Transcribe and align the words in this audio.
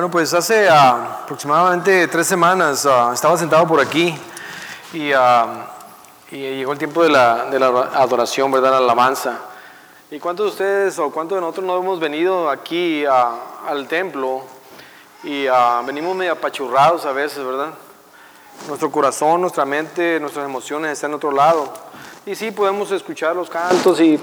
Bueno, 0.00 0.12
pues 0.12 0.32
hace 0.32 0.68
ah, 0.68 1.22
aproximadamente 1.24 2.06
tres 2.06 2.28
semanas 2.28 2.86
ah, 2.86 3.10
estaba 3.12 3.36
sentado 3.36 3.66
por 3.66 3.80
aquí 3.80 4.16
y, 4.92 5.10
ah, 5.10 5.72
y 6.30 6.36
llegó 6.36 6.70
el 6.70 6.78
tiempo 6.78 7.02
de 7.02 7.08
la, 7.08 7.46
de 7.46 7.58
la 7.58 7.66
adoración, 7.66 8.52
¿verdad? 8.52 8.70
La 8.70 8.76
alabanza. 8.76 9.40
¿Y 10.12 10.20
cuántos 10.20 10.46
de 10.46 10.52
ustedes 10.52 10.98
o 11.00 11.10
cuántos 11.10 11.34
de 11.34 11.40
nosotros 11.40 11.66
no 11.66 11.76
hemos 11.78 11.98
venido 11.98 12.48
aquí 12.48 13.04
al 13.06 13.88
templo 13.88 14.44
y 15.24 15.46
venimos 15.84 16.14
medio 16.14 16.34
apachurrados 16.34 17.04
a 17.04 17.10
veces, 17.10 17.44
¿verdad? 17.44 17.70
Nuestro 18.68 18.92
corazón, 18.92 19.40
nuestra 19.40 19.64
mente, 19.64 20.20
nuestras 20.20 20.44
emociones 20.44 20.92
están 20.92 21.10
en 21.10 21.16
otro 21.16 21.32
lado. 21.32 21.72
Y 22.24 22.36
sí, 22.36 22.52
podemos 22.52 22.92
escuchar 22.92 23.34
los 23.34 23.50
cantos 23.50 24.00
y 24.00 24.20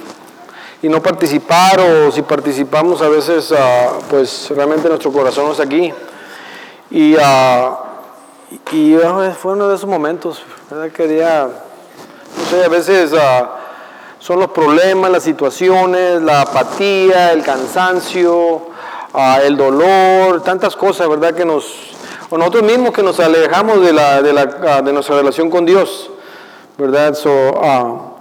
y 0.85 0.89
no 0.89 1.01
participar 1.01 1.79
o 1.79 2.11
si 2.11 2.21
participamos 2.21 3.01
a 3.01 3.09
veces 3.09 3.51
ah, 3.57 3.93
pues 4.07 4.51
realmente 4.55 4.87
nuestro 4.87 5.11
corazón 5.11 5.45
no 5.45 5.53
está 5.53 5.63
aquí. 5.63 5.91
Y, 6.91 7.15
uh, 7.15 7.75
y 8.71 8.95
fue 9.41 9.53
uno 9.53 9.67
de 9.67 9.77
esos 9.77 9.89
momentos, 9.89 10.43
¿verdad? 10.69 10.91
Quería, 10.91 11.47
no 12.37 12.45
sé, 12.45 12.63
a 12.63 12.67
veces 12.67 13.11
son 14.19 14.39
los 14.39 14.51
problemas, 14.51 15.09
las 15.09 15.23
situaciones, 15.23 16.21
la 16.21 16.41
apatía, 16.41 17.31
el 17.31 17.41
cansancio, 17.41 18.67
el 19.43 19.57
dolor, 19.57 20.43
tantas 20.43 20.75
cosas, 20.75 21.09
¿verdad? 21.09 21.33
Que 21.33 21.45
nos, 21.45 21.65
o 22.29 22.37
nosotros 22.37 22.61
mismos 22.61 22.93
que 22.93 23.01
nos 23.01 23.19
alejamos 23.19 23.81
de, 23.81 23.91
la, 23.91 24.21
de, 24.21 24.33
la, 24.33 24.83
de 24.83 24.93
nuestra 24.93 25.15
relación 25.15 25.49
con 25.49 25.65
Dios, 25.65 26.11
¿verdad? 26.77 27.15
So, 27.15 28.14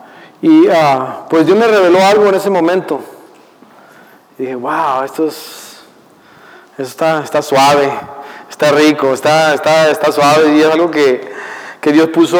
y 0.45 0.69
ah, 0.69 1.25
pues 1.31 1.47
Dios 1.47 1.57
me 1.57 1.67
reveló 1.67 2.05
algo 2.05 2.27
en 2.27 2.35
ese 2.35 2.51
momento. 2.51 3.01
Dije, 4.37 4.55
wow, 4.55 5.03
esto, 5.03 5.27
es, 5.27 5.79
está, 6.77 7.25
está 7.25 7.41
suave, 7.41 7.91
está 8.51 8.71
rico, 8.73 9.15
está, 9.15 9.55
está, 9.55 9.89
está 9.89 10.13
suave 10.13 10.55
y 10.55 10.61
es 10.61 10.67
algo 10.67 10.91
que, 10.91 11.33
Dios 11.91 12.11
puso 12.11 12.39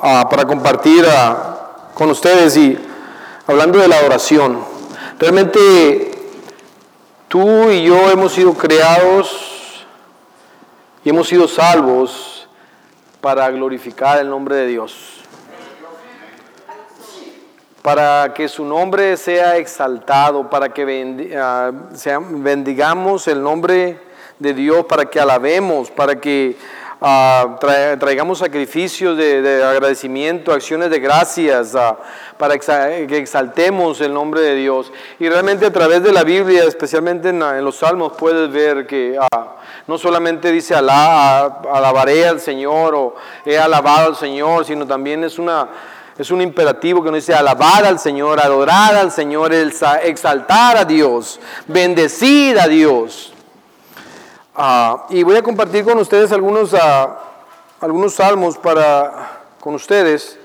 para 0.00 0.46
compartir 0.46 1.04
con 1.92 2.08
ustedes. 2.08 2.56
Y 2.56 2.78
hablando 3.46 3.80
de 3.80 3.88
la 3.88 4.00
oración, 4.00 4.58
realmente 5.18 6.30
tú 7.28 7.70
y 7.70 7.84
yo 7.84 8.10
hemos 8.10 8.32
sido 8.32 8.54
creados 8.54 9.84
y 11.04 11.10
hemos 11.10 11.28
sido 11.28 11.46
salvos 11.46 12.48
para 13.20 13.50
glorificar 13.50 14.20
el 14.20 14.30
nombre 14.30 14.56
de 14.56 14.68
Dios 14.68 15.15
para 17.86 18.34
que 18.34 18.48
su 18.48 18.64
nombre 18.64 19.16
sea 19.16 19.58
exaltado, 19.58 20.50
para 20.50 20.70
que 20.70 21.38
ah, 21.40 21.70
bendigamos 22.30 23.28
el 23.28 23.40
nombre 23.40 24.00
de 24.40 24.54
Dios, 24.54 24.86
para 24.86 25.04
que 25.04 25.20
alabemos, 25.20 25.92
para 25.92 26.16
que 26.16 26.56
ah, 27.00 27.56
traigamos 28.00 28.40
sacrificios 28.40 29.16
de, 29.16 29.62
agradecimiento, 29.62 30.52
acciones 30.52 30.90
de 30.90 30.98
gracias, 30.98 31.76
ah, 31.76 31.96
para 32.36 32.58
que 32.58 33.18
exaltemos 33.18 34.00
el 34.00 34.12
nombre 34.12 34.40
de 34.40 34.56
Dios. 34.56 34.92
Y 35.20 35.28
realmente 35.28 35.64
a 35.64 35.72
través 35.72 36.02
de 36.02 36.12
la 36.12 36.24
Biblia, 36.24 36.64
especialmente 36.64 37.28
en, 37.28 37.38
los 37.64 37.76
Salmos, 37.76 38.14
puedes 38.18 38.50
ver 38.50 38.88
que 38.88 39.16
no 39.86 39.96
solamente 39.96 40.50
dice 40.50 40.74
alabaré 40.74 42.26
al 42.26 42.40
Señor 42.40 42.96
o 42.96 43.14
he 43.44 43.56
alabado 43.56 44.08
al 44.08 44.16
Señor, 44.16 44.64
sino 44.64 44.88
también 44.88 45.22
es 45.22 45.38
una 45.38 45.68
es 46.18 46.30
un 46.30 46.40
imperativo 46.40 47.02
que 47.02 47.10
nos 47.10 47.20
dice 47.20 47.34
alabar 47.34 47.84
al 47.84 47.98
Señor, 47.98 48.40
adorar 48.40 48.94
al 48.94 49.12
Señor, 49.12 49.52
exaltar 49.52 50.78
a 50.78 50.84
Dios, 50.84 51.38
bendecir 51.66 52.58
a 52.58 52.66
Dios. 52.66 53.34
Ah, 54.54 55.06
y 55.10 55.22
voy 55.22 55.36
a 55.36 55.42
compartir 55.42 55.84
con 55.84 55.98
ustedes 55.98 56.32
algunos, 56.32 56.72
ah, 56.72 57.18
algunos 57.80 58.14
salmos 58.14 58.56
para, 58.56 59.42
con 59.60 59.74
ustedes 59.74 60.38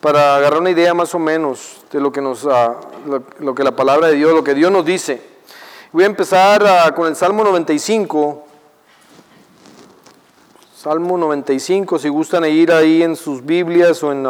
para 0.00 0.36
agarrar 0.36 0.60
una 0.60 0.70
idea 0.70 0.94
más 0.94 1.12
o 1.14 1.18
menos 1.18 1.82
de 1.90 2.00
lo 2.00 2.12
que, 2.12 2.20
nos, 2.20 2.46
ah, 2.46 2.76
lo, 3.40 3.54
que 3.54 3.64
la 3.64 3.74
palabra 3.74 4.06
de 4.06 4.14
Dios, 4.14 4.32
lo 4.32 4.44
que 4.44 4.54
Dios 4.54 4.70
nos 4.70 4.84
dice. 4.84 5.20
Voy 5.90 6.04
a 6.04 6.06
empezar 6.06 6.94
con 6.94 7.08
el 7.08 7.16
Salmo 7.16 7.42
95. 7.42 8.44
Salmo 10.76 11.16
95, 11.16 11.98
si 11.98 12.10
gustan 12.10 12.44
ir 12.44 12.70
ahí 12.70 13.02
en 13.02 13.16
sus 13.16 13.42
Biblias 13.42 14.02
o 14.02 14.12
en 14.12 14.28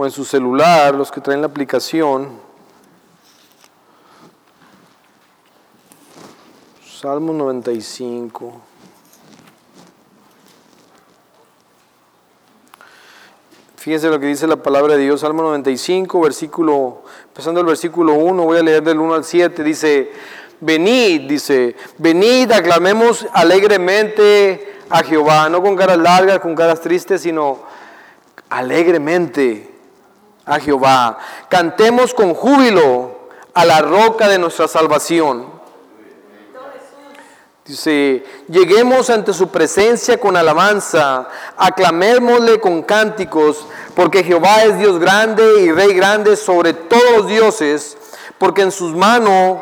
o 0.00 0.04
en 0.04 0.12
su 0.12 0.24
celular, 0.24 0.94
los 0.94 1.10
que 1.10 1.20
traen 1.20 1.40
la 1.40 1.48
aplicación. 1.48 2.28
Salmo 7.00 7.32
95. 7.32 8.60
Fíjense 13.74 14.08
lo 14.08 14.20
que 14.20 14.26
dice 14.26 14.46
la 14.46 14.62
palabra 14.62 14.94
de 14.94 15.02
Dios, 15.02 15.20
Salmo 15.20 15.42
95, 15.42 16.20
versículo, 16.20 17.02
empezando 17.24 17.58
el 17.58 17.66
versículo 17.66 18.14
1, 18.14 18.44
voy 18.44 18.58
a 18.58 18.62
leer 18.62 18.84
del 18.84 19.00
1 19.00 19.14
al 19.14 19.24
7, 19.24 19.64
dice, 19.64 20.12
venid, 20.60 21.22
dice, 21.22 21.74
venid, 21.96 22.52
aclamemos 22.52 23.26
alegremente 23.32 24.76
a 24.90 25.02
Jehová, 25.02 25.48
no 25.48 25.60
con 25.60 25.74
caras 25.74 25.98
largas, 25.98 26.38
con 26.38 26.54
caras 26.54 26.80
tristes, 26.80 27.22
sino 27.22 27.58
alegremente 28.48 29.77
a 30.48 30.58
Jehová. 30.58 31.18
Cantemos 31.48 32.14
con 32.14 32.34
júbilo 32.34 33.18
a 33.54 33.64
la 33.64 33.80
roca 33.80 34.28
de 34.28 34.38
nuestra 34.38 34.66
salvación. 34.66 35.58
Dice, 37.64 38.24
lleguemos 38.48 39.10
ante 39.10 39.34
su 39.34 39.48
presencia 39.48 40.18
con 40.18 40.38
alabanza, 40.38 41.28
aclamémosle 41.54 42.60
con 42.60 42.82
cánticos, 42.82 43.66
porque 43.94 44.24
Jehová 44.24 44.62
es 44.62 44.78
Dios 44.78 44.98
grande 44.98 45.60
y 45.60 45.70
Rey 45.70 45.92
grande 45.92 46.34
sobre 46.36 46.72
todos 46.72 47.18
los 47.18 47.26
dioses, 47.28 47.98
porque 48.38 48.62
en 48.62 48.72
sus 48.72 48.94
manos 48.94 49.58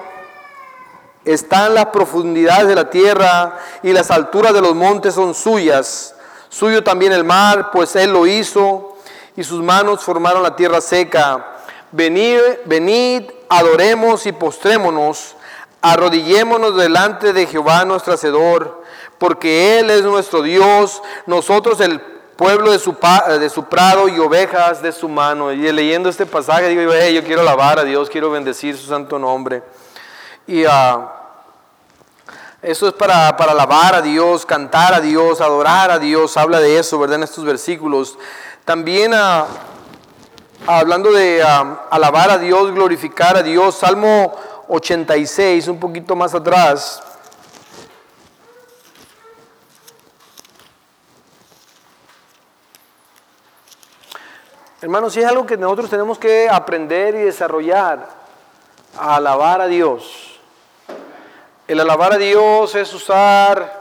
están 1.25 1.75
las 1.75 1.87
profundidades 1.87 2.69
de 2.69 2.77
la 2.77 2.91
tierra 2.91 3.59
y 3.83 3.93
las 3.93 4.13
alturas 4.13 4.55
de 4.55 4.61
los 4.61 4.77
montes 4.77 5.15
son 5.15 5.35
suyas. 5.35 6.15
Suyo 6.49 6.85
también 6.85 7.11
el 7.11 7.25
mar, 7.25 7.73
pues 7.73 7.97
él 7.97 8.13
lo 8.13 8.29
hizo 8.29 8.96
y 9.37 9.45
sus 9.45 9.63
manos 9.63 10.03
formaron 10.03 10.43
la 10.43 10.57
tierra 10.57 10.81
seca. 10.81 11.59
Venid, 11.93 12.39
venid, 12.65 13.25
adoremos 13.49 14.27
y 14.27 14.33
postrémonos, 14.33 15.37
arrodillémonos 15.81 16.77
delante 16.77 17.33
de 17.33 17.47
Jehová 17.47 17.85
nuestro 17.85 18.15
Hacedor, 18.15 18.83
porque 19.19 19.79
Él 19.79 19.91
es 19.91 20.03
nuestro 20.03 20.43
Dios, 20.43 21.03
nosotros 21.27 21.81
el 21.81 22.01
pueblo 22.37 22.73
de 22.73 22.79
su, 22.79 22.97
de 23.41 23.51
su 23.51 23.65
prado 23.65 24.09
y 24.09 24.19
ovejas 24.19 24.83
de 24.83 24.93
su 24.93 25.09
mano. 25.09 25.53
Y 25.53 25.73
leyendo 25.73 26.09
este 26.09 26.27
pasaje 26.27 26.69
digo, 26.69 26.83
yo 26.83 27.25
quiero 27.25 27.41
alabar 27.41 27.79
a 27.79 27.85
Dios, 27.85 28.11
quiero 28.11 28.31
bendecir 28.31 28.77
su 28.77 28.87
santo 28.87 29.19
nombre. 29.19 29.63
Y 30.47 30.65
uh, 30.65 31.09
eso 32.63 32.89
es 32.89 32.95
para, 32.95 33.37
para 33.37 33.53
alabar 33.53 33.95
a 33.95 34.03
Dios, 34.03 34.47
cantar 34.47 34.95
a 34.95 35.01
Dios, 35.01 35.41
adorar 35.41 35.91
a 35.91 35.99
Dios. 35.99 36.37
Habla 36.37 36.61
de 36.61 36.79
eso, 36.79 36.99
¿verdad? 36.99 37.17
En 37.17 37.25
estos 37.25 37.45
versículos. 37.45 38.19
También 38.67 39.15
hablando 40.67 41.13
de 41.13 41.41
alabar 41.41 42.31
a 42.31 42.39
Dios, 42.39 42.73
glorificar 42.73 43.37
a 43.37 43.43
Dios, 43.45 43.77
Salmo 43.77 44.35
86, 44.67 45.69
un 45.69 45.79
poquito 45.79 46.17
más 46.17 46.35
atrás. 46.35 47.01
Hermanos, 54.83 55.13
si 55.13 55.21
es 55.21 55.27
algo 55.27 55.47
que 55.47 55.57
nosotros 55.57 55.89
tenemos 55.89 56.19
que 56.19 56.49
aprender 56.51 57.15
y 57.15 57.19
desarrollar, 57.19 58.09
alabar 58.99 59.61
a 59.61 59.69
Dios. 59.69 60.41
El 61.69 61.79
alabar 61.79 62.15
a 62.15 62.19
Dios 62.19 62.75
es 62.75 62.93
usar 62.93 63.76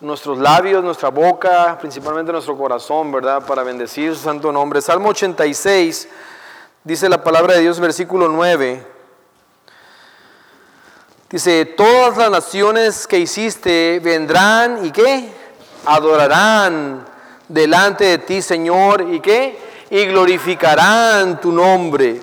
nuestros 0.00 0.38
labios, 0.38 0.82
nuestra 0.82 1.10
boca, 1.10 1.78
principalmente 1.78 2.32
nuestro 2.32 2.56
corazón, 2.56 3.12
¿verdad? 3.12 3.44
Para 3.46 3.62
bendecir 3.62 4.14
su 4.14 4.22
santo 4.22 4.50
nombre. 4.52 4.80
Salmo 4.80 5.10
86, 5.10 6.08
dice 6.82 7.08
la 7.08 7.22
palabra 7.22 7.54
de 7.54 7.60
Dios, 7.60 7.80
versículo 7.80 8.28
9. 8.28 8.86
Dice, 11.30 11.64
todas 11.64 12.16
las 12.16 12.30
naciones 12.30 13.06
que 13.06 13.18
hiciste 13.18 14.00
vendrán 14.02 14.84
y 14.84 14.90
qué? 14.90 15.28
Adorarán 15.86 17.06
delante 17.48 18.04
de 18.04 18.18
ti, 18.18 18.42
Señor, 18.42 19.06
y 19.10 19.20
qué? 19.20 19.58
Y 19.90 20.04
glorificarán 20.06 21.40
tu 21.40 21.50
nombre. 21.50 22.20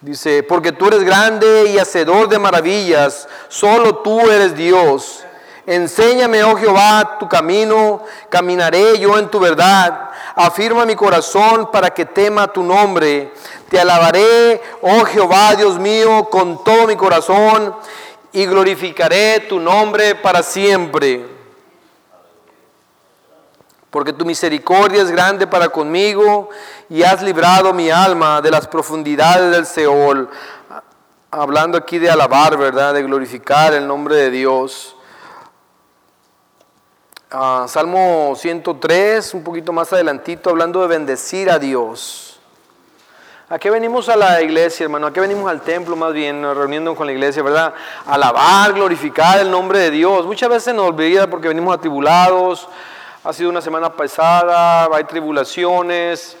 Dice, 0.00 0.42
porque 0.42 0.72
tú 0.72 0.86
eres 0.86 1.04
grande 1.04 1.70
y 1.70 1.78
hacedor 1.78 2.28
de 2.28 2.38
maravillas, 2.38 3.28
solo 3.48 3.96
tú 3.96 4.20
eres 4.30 4.56
Dios. 4.56 5.24
Enséñame, 5.70 6.42
oh 6.42 6.56
Jehová, 6.56 7.16
tu 7.20 7.28
camino, 7.28 8.02
caminaré 8.28 8.98
yo 8.98 9.16
en 9.16 9.28
tu 9.28 9.38
verdad. 9.38 10.10
Afirma 10.34 10.84
mi 10.84 10.96
corazón 10.96 11.70
para 11.70 11.90
que 11.90 12.04
tema 12.04 12.48
tu 12.48 12.64
nombre. 12.64 13.32
Te 13.68 13.78
alabaré, 13.78 14.60
oh 14.82 15.04
Jehová, 15.04 15.54
Dios 15.54 15.78
mío, 15.78 16.24
con 16.28 16.64
todo 16.64 16.88
mi 16.88 16.96
corazón 16.96 17.72
y 18.32 18.46
glorificaré 18.46 19.46
tu 19.48 19.60
nombre 19.60 20.16
para 20.16 20.42
siempre. 20.42 21.24
Porque 23.90 24.12
tu 24.12 24.24
misericordia 24.24 25.02
es 25.02 25.10
grande 25.12 25.46
para 25.46 25.68
conmigo 25.68 26.50
y 26.88 27.04
has 27.04 27.22
librado 27.22 27.72
mi 27.72 27.90
alma 27.90 28.40
de 28.40 28.50
las 28.50 28.66
profundidades 28.66 29.52
del 29.52 29.66
Seol. 29.66 30.30
Hablando 31.30 31.78
aquí 31.78 32.00
de 32.00 32.10
alabar, 32.10 32.56
¿verdad? 32.56 32.92
De 32.92 33.04
glorificar 33.04 33.72
el 33.72 33.86
nombre 33.86 34.16
de 34.16 34.30
Dios. 34.30 34.96
Ah, 37.32 37.66
Salmo 37.68 38.34
103, 38.34 39.34
un 39.34 39.44
poquito 39.44 39.72
más 39.72 39.92
adelantito, 39.92 40.50
hablando 40.50 40.82
de 40.82 40.88
bendecir 40.88 41.48
a 41.48 41.60
Dios. 41.60 42.40
¿A 43.48 43.56
qué 43.56 43.70
venimos 43.70 44.08
a 44.08 44.16
la 44.16 44.42
iglesia, 44.42 44.82
hermano? 44.82 45.06
¿A 45.06 45.12
qué 45.12 45.20
venimos 45.20 45.48
al 45.48 45.60
templo 45.60 45.94
más 45.94 46.12
bien, 46.12 46.42
reuniendo 46.42 46.96
con 46.96 47.06
la 47.06 47.12
iglesia, 47.12 47.44
verdad? 47.44 47.72
Alabar, 48.04 48.72
glorificar 48.72 49.38
el 49.38 49.48
nombre 49.48 49.78
de 49.78 49.92
Dios. 49.92 50.26
Muchas 50.26 50.48
veces 50.48 50.74
nos 50.74 50.88
olvida 50.88 51.30
porque 51.30 51.46
venimos 51.46 51.72
atribulados, 51.72 52.68
ha 53.22 53.32
sido 53.32 53.48
una 53.48 53.60
semana 53.60 53.94
pasada, 53.94 54.88
hay 54.92 55.04
tribulaciones, 55.04 56.36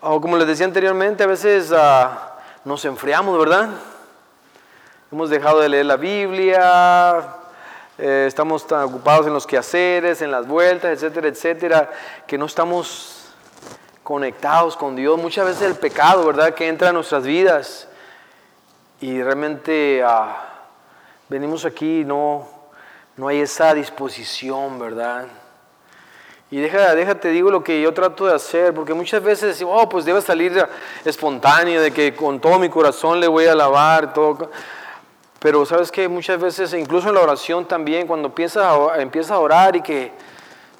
o 0.00 0.20
como 0.20 0.36
les 0.36 0.46
decía 0.46 0.66
anteriormente, 0.66 1.24
a 1.24 1.26
veces 1.26 1.72
ah, 1.76 2.36
nos 2.64 2.84
enfriamos, 2.84 3.36
¿verdad? 3.40 3.70
Hemos 5.10 5.30
dejado 5.30 5.58
de 5.58 5.68
leer 5.68 5.86
la 5.86 5.96
Biblia, 5.96 7.35
eh, 7.98 8.24
estamos 8.26 8.66
tan 8.66 8.82
ocupados 8.82 9.26
en 9.26 9.32
los 9.32 9.46
quehaceres, 9.46 10.20
en 10.20 10.30
las 10.30 10.46
vueltas, 10.46 10.90
etcétera, 10.92 11.28
etcétera, 11.28 11.90
que 12.26 12.36
no 12.36 12.46
estamos 12.46 13.28
conectados 14.02 14.76
con 14.76 14.94
Dios. 14.96 15.18
Muchas 15.18 15.46
veces 15.46 15.62
el 15.62 15.76
pecado, 15.76 16.26
¿verdad?, 16.26 16.54
que 16.54 16.68
entra 16.68 16.88
en 16.88 16.94
nuestras 16.94 17.24
vidas 17.24 17.88
y 19.00 19.22
realmente 19.22 20.02
ah, 20.04 20.44
venimos 21.28 21.64
aquí 21.64 22.00
y 22.00 22.04
no, 22.04 22.48
no 23.16 23.28
hay 23.28 23.40
esa 23.40 23.74
disposición, 23.74 24.78
¿verdad? 24.78 25.26
Y 26.50 26.60
deja, 26.60 26.94
déjate, 26.94 27.30
digo 27.30 27.50
lo 27.50 27.64
que 27.64 27.82
yo 27.82 27.92
trato 27.92 28.26
de 28.26 28.34
hacer, 28.34 28.72
porque 28.72 28.94
muchas 28.94 29.22
veces 29.22 29.48
decimos, 29.48 29.82
oh, 29.82 29.88
pues 29.88 30.04
debe 30.04 30.20
salir 30.20 30.64
espontáneo, 31.04 31.80
de 31.80 31.90
que 31.90 32.14
con 32.14 32.40
todo 32.40 32.58
mi 32.60 32.68
corazón 32.68 33.18
le 33.18 33.26
voy 33.26 33.46
a 33.46 33.52
alabar, 33.52 34.14
todo. 34.14 34.50
Pero 35.38 35.66
sabes 35.66 35.92
que 35.92 36.08
muchas 36.08 36.40
veces, 36.40 36.72
incluso 36.74 37.08
en 37.08 37.14
la 37.14 37.20
oración 37.20 37.66
también, 37.66 38.06
cuando 38.06 38.28
empiezas 38.28 38.64
a, 38.64 39.00
empieza 39.00 39.34
a 39.34 39.38
orar 39.38 39.76
y 39.76 39.82
que, 39.82 40.12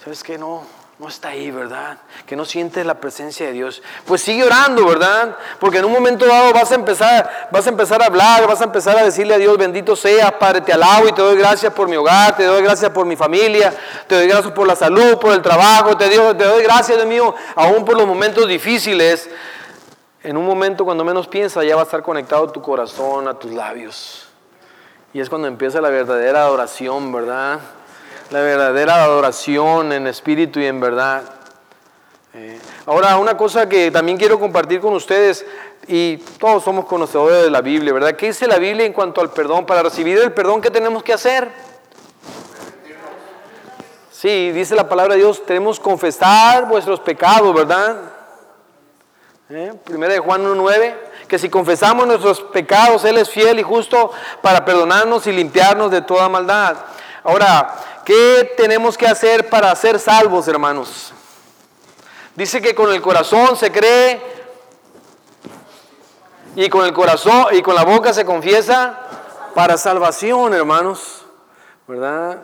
sabes 0.03 0.23
que 0.23 0.39
no, 0.39 0.65
no 0.99 1.09
está 1.09 1.29
ahí, 1.29 1.51
¿verdad? 1.51 1.99
Que 2.25 2.37
no 2.37 2.47
sientes 2.47 2.87
la 2.87 2.95
presencia 2.95 3.47
de 3.47 3.53
Dios. 3.53 3.83
Pues 4.07 4.23
sigue 4.23 4.45
orando, 4.45 4.87
¿verdad? 4.87 5.37
Porque 5.61 5.79
en 5.79 5.85
un 5.85 5.93
momento 5.93 6.25
dado 6.27 6.55
vas 6.55 6.73
a 6.73 6.75
empezar, 6.75 7.49
vas 7.51 7.67
a 7.67 7.69
empezar 7.69 8.03
a 8.03 8.07
hablar, 8.07 8.47
vas 8.47 8.63
a 8.63 8.65
empezar 8.65 8.97
a 8.97 9.05
decirle 9.05 9.35
a 9.35 9.39
Dios, 9.39 9.59
bendito 9.59 9.95
sea, 9.95 10.39
Padre, 10.39 10.63
te 10.63 10.73
alabo 10.73 11.07
y 11.07 11.13
te 11.13 11.21
doy 11.21 11.37
gracias 11.37 11.71
por 11.75 11.87
mi 11.87 11.97
hogar, 11.97 12.35
te 12.35 12.45
doy 12.45 12.63
gracias 12.63 12.91
por 12.93 13.05
mi 13.05 13.15
familia, 13.15 13.75
te 14.07 14.15
doy 14.15 14.27
gracias 14.27 14.55
por 14.55 14.67
la 14.67 14.75
salud, 14.75 15.19
por 15.19 15.35
el 15.35 15.43
trabajo, 15.43 15.99
te 15.99 16.09
doy, 16.09 16.35
te 16.35 16.45
doy 16.45 16.63
gracias, 16.63 16.97
Dios 16.97 17.07
mío, 17.07 17.35
aún 17.55 17.85
por 17.85 17.95
los 17.95 18.07
momentos 18.07 18.49
difíciles. 18.49 19.29
En 20.23 20.39
un 20.39 20.47
momento 20.47 20.85
cuando 20.87 21.05
menos 21.05 21.29
piensas 21.29 21.65
ya 21.67 21.77
va 21.77 21.83
a 21.83 21.85
estar 21.85 22.03
conectado 22.03 22.51
tu 22.51 22.63
corazón 22.63 23.29
a 23.29 23.35
tus 23.35 23.53
labios. 23.53 24.26
Y 25.17 25.21
es 25.21 25.31
cuando 25.31 25.49
empieza 25.49 25.81
la 25.81 25.89
verdadera 25.89 26.43
adoración, 26.43 27.11
¿verdad? 27.11 27.59
La 28.29 28.43
verdadera 28.43 29.03
adoración 29.03 29.91
en 29.95 30.07
espíritu 30.07 30.61
y 30.61 30.67
en 30.67 30.79
verdad. 30.79 31.23
Eh, 32.35 32.61
ahora, 32.85 33.17
una 33.17 33.35
cosa 33.35 33.67
que 33.67 33.91
también 33.91 34.19
quiero 34.19 34.39
compartir 34.39 34.79
con 34.79 34.93
ustedes, 34.93 35.47
y 35.87 36.19
todos 36.39 36.63
somos 36.63 36.85
conocedores 36.85 37.45
de 37.45 37.51
la 37.51 37.63
Biblia, 37.63 37.95
¿verdad? 37.95 38.15
¿Qué 38.15 38.27
dice 38.27 38.47
la 38.47 38.59
Biblia 38.59 38.85
en 38.85 38.93
cuanto 38.93 39.23
al 39.23 39.31
perdón? 39.31 39.65
Para 39.65 39.83
recibir 39.83 40.19
el 40.19 40.35
perdón, 40.35 40.61
¿qué 40.61 40.71
tenemos 40.71 41.03
que 41.03 41.15
hacer? 41.15 41.49
Sí, 44.13 44.53
dice 44.53 44.75
la 44.75 44.87
palabra 44.87 45.15
de 45.15 45.21
Dios, 45.21 45.47
tenemos 45.47 45.79
que 45.79 45.85
confesar 45.85 46.69
vuestros 46.69 47.01
pecados, 47.01 47.55
¿verdad? 47.55 47.97
¿Eh? 49.49 49.73
Primera 49.83 50.13
de 50.13 50.19
Juan 50.19 50.45
1.9 50.45 50.95
que 51.29 51.39
si 51.39 51.49
confesamos 51.49 52.07
nuestros 52.07 52.41
pecados, 52.41 53.05
Él 53.05 53.19
es 53.19 53.29
fiel 53.31 53.59
y 53.59 53.63
justo 53.63 54.11
para 54.43 54.65
perdonarnos 54.65 55.27
y 55.27 55.33
limpiarnos 55.33 55.91
de 55.91 56.03
toda 56.03 56.29
maldad. 56.29 56.77
Ahora, 57.25 57.75
¿qué 58.05 58.55
tenemos 58.57 58.97
que 58.97 59.07
hacer 59.07 59.49
para 59.49 59.75
ser 59.75 59.99
salvos, 59.99 60.47
hermanos? 60.49 61.13
Dice 62.35 62.61
que 62.61 62.75
con 62.75 62.93
el 62.93 63.01
corazón 63.01 63.57
se 63.57 63.73
cree 63.73 64.21
y 66.55 66.69
con 66.69 66.85
el 66.85 66.93
corazón 66.93 67.47
y 67.53 67.63
con 67.63 67.75
la 67.75 67.85
boca 67.85 68.13
se 68.13 68.25
confiesa 68.25 69.01
para 69.55 69.77
salvación, 69.77 70.55
hermanos. 70.55 71.25
¿Verdad? 71.89 72.39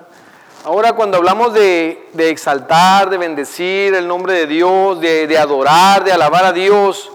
Ahora 0.65 0.93
cuando 0.93 1.19
hablamos 1.19 1.53
de, 1.53 2.09
exaltar, 2.17 3.11
de 3.11 3.19
bendecir 3.19 3.95
el 3.95 4.07
nombre 4.07 4.35
de 4.35 4.47
Dios, 4.47 5.01
de, 5.01 5.27
de 5.27 5.37
adorar, 5.37 6.05
de 6.05 6.13
alabar 6.13 6.45
a 6.45 6.53
Dios, 6.53 7.11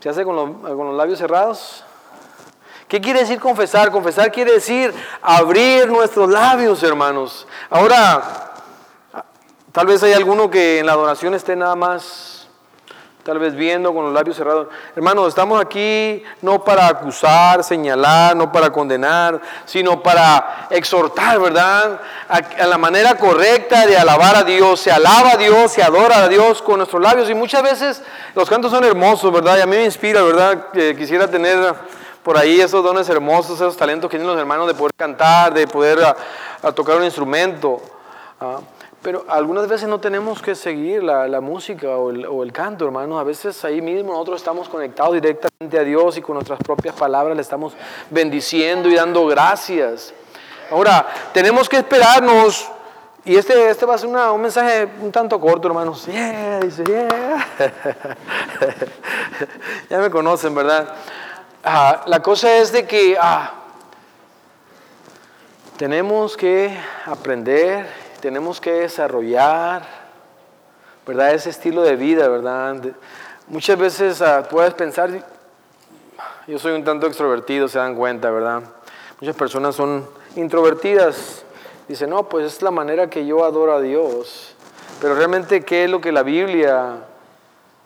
¿Se 0.00 0.08
hace 0.08 0.24
con 0.24 0.34
los, 0.34 0.96
labios 0.96 1.18
cerrados? 1.18 1.84
¿Qué 2.88 3.02
quiere 3.02 3.20
decir 3.20 3.38
confesar? 3.38 3.92
Confesar 3.92 4.32
quiere 4.32 4.52
decir 4.52 4.94
abrir 5.20 5.88
nuestros 5.88 6.30
labios, 6.30 6.82
hermanos. 6.82 7.46
Ahora, 7.68 8.54
tal 9.72 9.86
vez 9.86 10.02
hay 10.02 10.14
alguno 10.14 10.48
que 10.48 10.78
en 10.78 10.86
la 10.86 10.92
adoración 10.92 11.34
esté 11.34 11.54
nada 11.54 11.76
más 11.76 12.39
tal 13.30 13.38
vez 13.38 13.54
viendo 13.54 13.94
con 13.94 14.06
los 14.06 14.12
labios 14.12 14.36
cerrados. 14.36 14.66
Hermanos, 14.96 15.28
estamos 15.28 15.60
aquí 15.60 16.20
no 16.42 16.64
para 16.64 16.88
acusar, 16.88 17.62
señalar, 17.62 18.34
no 18.34 18.50
para 18.50 18.72
condenar, 18.72 19.40
sino 19.66 20.02
para 20.02 20.66
exhortar, 20.68 21.38
¿verdad? 21.38 22.00
A, 22.28 22.66
la 22.66 22.76
manera 22.76 23.14
correcta 23.14 23.86
de 23.86 23.96
alabar 23.96 24.34
a 24.34 24.42
Dios. 24.42 24.80
Se 24.80 24.90
alaba 24.90 25.34
a 25.34 25.36
Dios, 25.36 25.70
se 25.70 25.80
adora 25.80 26.24
a 26.24 26.28
Dios 26.28 26.60
con 26.60 26.78
nuestros 26.78 27.00
labios. 27.00 27.30
Y 27.30 27.34
muchas 27.34 27.62
veces 27.62 28.02
los 28.34 28.50
cantos 28.50 28.72
son 28.72 28.82
hermosos, 28.82 29.32
¿verdad? 29.32 29.58
Y 29.58 29.60
a 29.60 29.66
mí 29.66 29.76
me 29.76 29.84
inspira, 29.84 30.22
¿verdad? 30.22 30.66
Quisiera 30.98 31.28
tener 31.28 31.72
por 32.24 32.36
ahí 32.36 32.60
esos 32.60 32.82
dones 32.82 33.08
hermosos, 33.08 33.60
esos 33.60 33.76
talentos 33.76 34.10
que 34.10 34.16
tienen 34.16 34.26
los 34.26 34.40
hermanos 34.40 34.66
de 34.66 34.74
poder 34.74 34.92
cantar, 34.96 35.54
de 35.54 35.68
poder 35.68 36.00
tocar 36.74 36.96
un 36.96 37.04
instrumento. 37.04 37.80
¿ah? 38.40 38.58
Pero 39.02 39.24
algunas 39.28 39.66
veces 39.66 39.88
no 39.88 39.98
tenemos 39.98 40.42
que 40.42 40.54
seguir 40.54 41.02
la, 41.02 41.40
música 41.40 41.88
o 41.96 42.10
el, 42.42 42.52
canto, 42.52 42.84
hermanos. 42.84 43.18
A 43.18 43.24
veces 43.24 43.64
ahí 43.64 43.80
mismo 43.80 44.12
nosotros 44.12 44.40
estamos 44.40 44.68
conectados 44.68 45.14
directamente 45.14 45.78
a 45.78 45.84
Dios 45.84 46.18
y 46.18 46.20
con 46.20 46.34
nuestras 46.34 46.58
propias 46.58 46.94
palabras 46.94 47.34
le 47.34 47.40
estamos 47.40 47.72
bendiciendo 48.10 48.90
y 48.90 48.94
dando 48.94 49.24
gracias. 49.26 50.12
Ahora, 50.70 51.06
tenemos 51.32 51.66
que 51.66 51.78
esperarnos. 51.78 52.70
Y 53.24 53.36
este, 53.36 53.70
este 53.70 53.86
va 53.86 53.94
a 53.94 53.98
ser 53.98 54.08
un 54.08 54.40
mensaje 54.40 54.88
un 55.00 55.12
tanto 55.12 55.40
corto, 55.40 55.68
hermanos. 55.68 56.06
Yeah, 56.06 56.60
dice, 56.60 56.84
yeah. 56.84 57.46
ya 59.90 59.98
me 59.98 60.10
conocen, 60.10 60.54
¿verdad? 60.54 60.94
Ah, 61.64 62.02
la 62.06 62.20
cosa 62.20 62.56
es 62.56 62.70
de 62.70 62.86
que 62.86 63.16
ah, 63.18 63.52
tenemos 65.78 66.36
que 66.36 66.78
aprender 67.06 67.99
tenemos 68.20 68.60
que 68.60 68.72
desarrollar, 68.72 69.82
¿verdad? 71.06 71.34
Ese 71.34 71.50
estilo 71.50 71.82
de 71.82 71.96
vida, 71.96 72.28
¿verdad? 72.28 72.76
Muchas 73.48 73.78
veces 73.78 74.20
uh, 74.20 74.46
puedes 74.48 74.74
pensar, 74.74 75.10
yo 76.46 76.58
soy 76.58 76.72
un 76.72 76.84
tanto 76.84 77.06
extrovertido, 77.06 77.66
se 77.68 77.78
dan 77.78 77.94
cuenta, 77.96 78.30
¿verdad? 78.30 78.62
Muchas 79.20 79.34
personas 79.34 79.74
son 79.74 80.06
introvertidas. 80.36 81.44
Dicen, 81.88 82.10
no, 82.10 82.28
pues 82.28 82.46
es 82.46 82.62
la 82.62 82.70
manera 82.70 83.10
que 83.10 83.26
yo 83.26 83.44
adoro 83.44 83.74
a 83.74 83.80
Dios. 83.80 84.54
Pero 85.00 85.14
realmente, 85.14 85.62
¿qué 85.64 85.84
es 85.84 85.90
lo 85.90 86.00
que 86.00 86.12
la 86.12 86.22
Biblia 86.22 86.98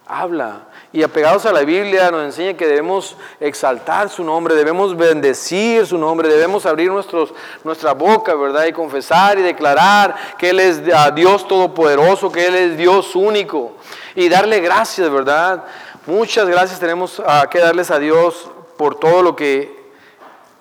habla? 0.07 0.63
Y 0.95 1.03
apegados 1.03 1.45
a 1.45 1.51
la 1.51 1.63
Biblia 1.63 2.09
nos 2.13 2.23
enseña 2.23 2.57
que 2.57 2.69
debemos 2.69 3.17
exaltar 3.41 4.09
su 4.09 4.23
nombre, 4.23 4.55
debemos 4.55 4.97
bendecir 4.97 5.85
su 5.85 5.99
nombre, 5.99 6.29
debemos 6.29 6.67
abrir 6.67 6.89
nuestros, 6.89 7.35
nuestra 7.65 7.95
boca, 7.95 8.33
¿verdad? 8.37 8.67
Y 8.67 8.73
confesar 8.73 9.37
y 9.37 9.43
declarar 9.43 10.15
que 10.39 10.51
Él 10.51 10.61
es 10.61 10.83
Dios 11.17 11.49
Todopoderoso, 11.49 12.31
que 12.31 12.47
Él 12.47 12.55
es 12.55 12.77
Dios 12.77 13.17
único. 13.17 13.73
Y 14.15 14.29
darle 14.29 14.61
gracias, 14.61 15.11
¿verdad? 15.11 15.65
Muchas 16.07 16.47
gracias 16.49 16.79
tenemos 16.79 17.21
que 17.51 17.59
darles 17.59 17.91
a 17.91 17.99
Dios 17.99 18.49
por 18.77 18.95
todo 19.01 19.21
lo 19.21 19.35
que 19.35 19.77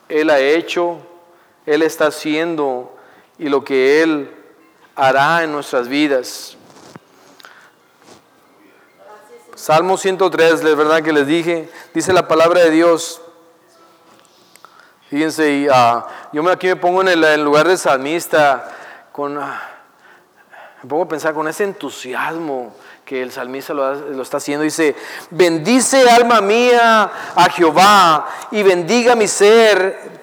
Él 0.09 0.31
ha 0.31 0.39
hecho, 0.39 0.97
Él 1.67 1.83
está 1.83 2.07
haciendo 2.07 2.91
y 3.37 3.49
lo 3.49 3.63
que 3.63 4.01
Él 4.01 4.31
hará 4.95 5.43
en 5.43 5.51
nuestras 5.51 5.87
vidas. 5.87 6.57
Salmo 9.63 9.95
103, 9.95 10.61
es 10.61 10.75
verdad 10.75 11.01
que 11.01 11.13
les 11.13 11.25
dije, 11.25 11.69
dice 11.93 12.11
la 12.11 12.27
palabra 12.27 12.59
de 12.59 12.69
Dios. 12.69 13.21
Fíjense, 15.09 15.53
y, 15.53 15.69
uh, 15.69 16.03
yo 16.33 16.49
aquí 16.49 16.67
me 16.67 16.75
pongo 16.75 16.99
en 16.99 17.07
el, 17.07 17.41
lugar 17.41 17.69
de 17.69 17.77
salmista, 17.77 18.69
con, 19.13 19.37
uh, 19.37 19.41
me 20.81 20.89
pongo 20.89 21.03
a 21.03 21.07
pensar 21.07 21.33
con 21.33 21.47
ese 21.47 21.63
entusiasmo 21.63 22.75
que 23.05 23.21
el 23.21 23.31
salmista 23.31 23.73
lo, 23.73 24.21
está 24.21 24.35
haciendo. 24.35 24.65
Dice, 24.65 24.97
bendice 25.29 26.09
alma 26.09 26.41
mía 26.41 27.09
a 27.33 27.49
Jehová 27.49 28.27
y 28.51 28.63
bendiga 28.63 29.15
mi 29.15 29.29
ser 29.29 30.22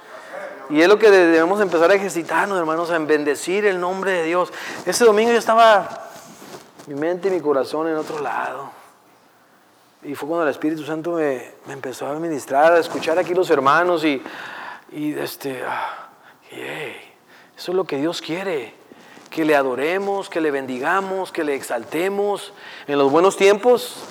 Y 0.71 0.81
es 0.81 0.87
lo 0.87 0.97
que 0.97 1.11
debemos 1.11 1.59
empezar 1.59 1.91
a 1.91 1.95
ejercitarnos, 1.95 2.57
hermanos, 2.57 2.89
en 2.91 3.05
bendecir 3.05 3.65
el 3.65 3.77
nombre 3.77 4.13
de 4.13 4.23
Dios. 4.23 4.53
Ese 4.85 5.03
domingo 5.03 5.29
yo 5.31 5.37
estaba, 5.37 6.07
mi 6.87 6.95
mente 6.95 7.27
y 7.27 7.31
mi 7.31 7.41
corazón 7.41 7.89
en 7.89 7.97
otro 7.97 8.21
lado. 8.21 8.71
Y 10.01 10.15
fue 10.15 10.29
cuando 10.29 10.45
el 10.45 10.51
Espíritu 10.51 10.83
Santo 10.83 11.11
me, 11.11 11.51
empezó 11.67 12.07
a 12.07 12.13
ministrar, 12.15 12.71
a 12.71 12.79
escuchar 12.79 13.19
aquí 13.19 13.33
los 13.33 13.49
hermanos 13.49 14.05
y, 14.05 14.23
y 14.93 15.13
este, 15.13 15.61
ah, 15.67 16.07
eso 16.51 17.71
es 17.71 17.75
lo 17.75 17.83
que 17.83 17.97
Dios 17.97 18.21
quiere, 18.21 18.73
que 19.29 19.43
le 19.43 19.57
adoremos, 19.57 20.29
que 20.29 20.39
le 20.39 20.51
bendigamos, 20.51 21.33
que 21.33 21.43
le 21.43 21.53
exaltemos 21.53 22.53
en 22.87 22.97
los 22.97 23.11
buenos 23.11 23.35
tiempos, 23.35 24.05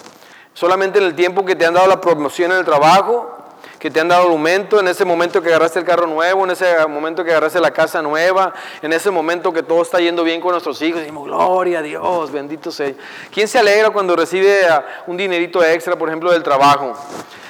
solamente 0.52 0.98
en 0.98 1.06
el 1.06 1.14
tiempo 1.14 1.46
que 1.46 1.56
te 1.56 1.64
han 1.64 1.72
dado 1.72 1.86
la 1.86 2.02
promoción 2.02 2.52
en 2.52 2.58
el 2.58 2.64
trabajo, 2.66 3.39
que 3.80 3.90
te 3.90 3.98
han 3.98 4.08
dado 4.08 4.28
aumento, 4.28 4.78
en 4.78 4.88
ese 4.88 5.06
momento 5.06 5.40
que 5.40 5.48
agarraste 5.48 5.78
el 5.78 5.86
carro 5.86 6.06
nuevo, 6.06 6.44
en 6.44 6.50
ese 6.50 6.86
momento 6.86 7.24
que 7.24 7.30
agarraste 7.30 7.58
la 7.60 7.70
casa 7.70 8.02
nueva, 8.02 8.52
en 8.82 8.92
ese 8.92 9.10
momento 9.10 9.54
que 9.54 9.62
todo 9.62 9.80
está 9.80 9.98
yendo 9.98 10.22
bien 10.22 10.38
con 10.42 10.50
nuestros 10.50 10.82
hijos. 10.82 11.00
Decimos, 11.00 11.24
gloria 11.24 11.78
a 11.78 11.82
Dios, 11.82 12.30
bendito 12.30 12.70
sea. 12.70 12.92
¿Quién 13.32 13.48
se 13.48 13.58
alegra 13.58 13.88
cuando 13.88 14.14
recibe 14.14 14.60
un 15.06 15.16
dinerito 15.16 15.64
extra, 15.64 15.96
por 15.96 16.10
ejemplo, 16.10 16.30
del 16.30 16.42
trabajo? 16.42 16.92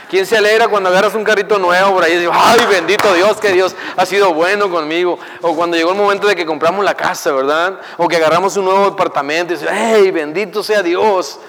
¿Quién 0.09 0.25
se 0.25 0.37
alegra 0.37 0.69
cuando 0.69 0.89
agarras 0.89 1.17
un 1.17 1.25
carrito 1.25 1.59
nuevo 1.59 1.95
por 1.95 2.05
ahí 2.05 2.17
dices, 2.17 2.31
ay, 2.33 2.61
bendito 2.71 3.13
Dios, 3.13 3.39
que 3.39 3.53
Dios 3.53 3.75
ha 3.97 4.07
sido 4.07 4.33
bueno 4.33 4.71
conmigo? 4.71 5.19
O 5.41 5.57
cuando 5.57 5.77
llegó 5.77 5.91
el 5.91 5.99
momento 5.99 6.29
de 6.29 6.37
que 6.37 6.47
compramos 6.47 6.85
la 6.85 6.95
casa, 6.95 7.33
¿verdad? 7.33 7.81
O 7.97 8.07
que 8.07 8.17
agarramos 8.17 8.57
un 8.57 8.67
nuevo 8.67 8.91
departamento 8.91 9.53
y 9.53 9.57
dices, 9.57 9.69
hey, 9.73 10.13
bendito 10.13 10.63
sea 10.63 10.81
Dios, 10.81 11.41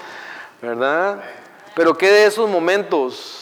¿verdad? 0.59 1.21
Pero 1.75 1.95
¿qué 1.95 2.11
de 2.11 2.25
esos 2.25 2.49
momentos? 2.49 3.40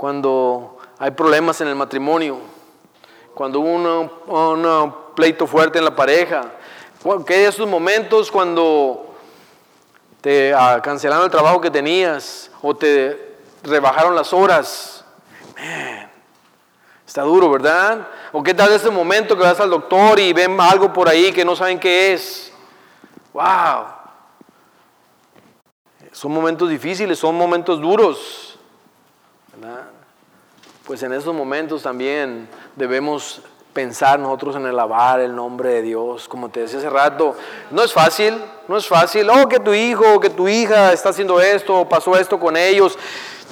Cuando 0.00 0.78
hay 0.98 1.10
problemas 1.10 1.60
en 1.60 1.68
el 1.68 1.74
matrimonio, 1.74 2.38
cuando 3.34 3.60
hubo 3.60 3.68
un 3.68 4.94
pleito 5.14 5.46
fuerte 5.46 5.76
en 5.76 5.84
la 5.84 5.94
pareja, 5.94 6.40
¿qué 7.26 7.34
de 7.34 7.46
esos 7.48 7.68
momentos 7.68 8.30
cuando 8.30 9.14
te 10.22 10.54
ah, 10.54 10.80
cancelaron 10.82 11.26
el 11.26 11.30
trabajo 11.30 11.60
que 11.60 11.70
tenías 11.70 12.50
o 12.62 12.74
te 12.74 13.36
rebajaron 13.62 14.16
las 14.16 14.32
horas? 14.32 15.04
está 17.06 17.20
duro, 17.20 17.50
¿verdad? 17.50 18.08
¿O 18.32 18.42
qué 18.42 18.54
tal 18.54 18.72
ese 18.72 18.88
momento 18.88 19.36
que 19.36 19.42
vas 19.42 19.60
al 19.60 19.68
doctor 19.68 20.18
y 20.18 20.32
ven 20.32 20.58
algo 20.58 20.94
por 20.94 21.10
ahí 21.10 21.30
que 21.30 21.44
no 21.44 21.54
saben 21.54 21.78
qué 21.78 22.14
es? 22.14 22.50
¡Wow! 23.34 23.84
Son 26.10 26.32
momentos 26.32 26.70
difíciles, 26.70 27.18
son 27.18 27.34
momentos 27.34 27.78
duros. 27.82 28.49
Pues 30.90 31.04
en 31.04 31.12
esos 31.12 31.32
momentos 31.32 31.84
también 31.84 32.48
debemos 32.74 33.42
pensar 33.72 34.18
nosotros 34.18 34.56
en 34.56 34.66
alabar 34.66 35.20
el 35.20 35.36
nombre 35.36 35.68
de 35.68 35.82
Dios. 35.82 36.26
Como 36.26 36.48
te 36.48 36.62
decía 36.62 36.80
hace 36.80 36.90
rato, 36.90 37.36
no 37.70 37.84
es 37.84 37.92
fácil, 37.92 38.36
no 38.66 38.76
es 38.76 38.88
fácil. 38.88 39.30
Oh, 39.30 39.48
que 39.48 39.60
tu 39.60 39.72
hijo, 39.72 40.18
que 40.18 40.30
tu 40.30 40.48
hija 40.48 40.92
está 40.92 41.10
haciendo 41.10 41.40
esto, 41.40 41.88
pasó 41.88 42.16
esto 42.16 42.40
con 42.40 42.56
ellos. 42.56 42.98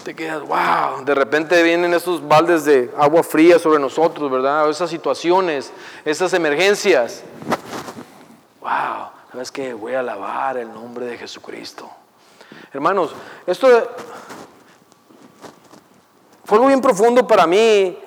Te 0.03 0.17
quedas, 0.17 0.41
wow, 0.41 1.05
de 1.05 1.15
repente 1.15 1.63
vienen 1.63 1.95
esos 1.95 2.27
baldes 2.27 2.65
de 2.65 2.91
agua 2.99 3.23
fría 3.23 3.61
sobre 3.61 3.79
nosotros, 3.79 4.29
¿verdad? 4.29 4.69
Esas 4.69 4.91
situaciones, 4.91 5.73
esas 6.05 6.33
emergencias. 6.33 7.23
Wow, 8.61 9.11
¿sabes 9.31 9.53
qué? 9.53 9.75
Voy 9.75 9.95
a 9.95 10.01
alabar 10.01 10.57
el 10.57 10.75
nombre 10.75 11.07
de 11.07 11.17
Jesucristo. 11.17 11.89
Hermanos, 12.73 13.15
esto 13.47 13.69
fue 16.49 16.57
algo 16.57 16.69
bien 16.69 16.81
profundo 16.81 17.27
para 17.27 17.47
mí. 17.47 17.99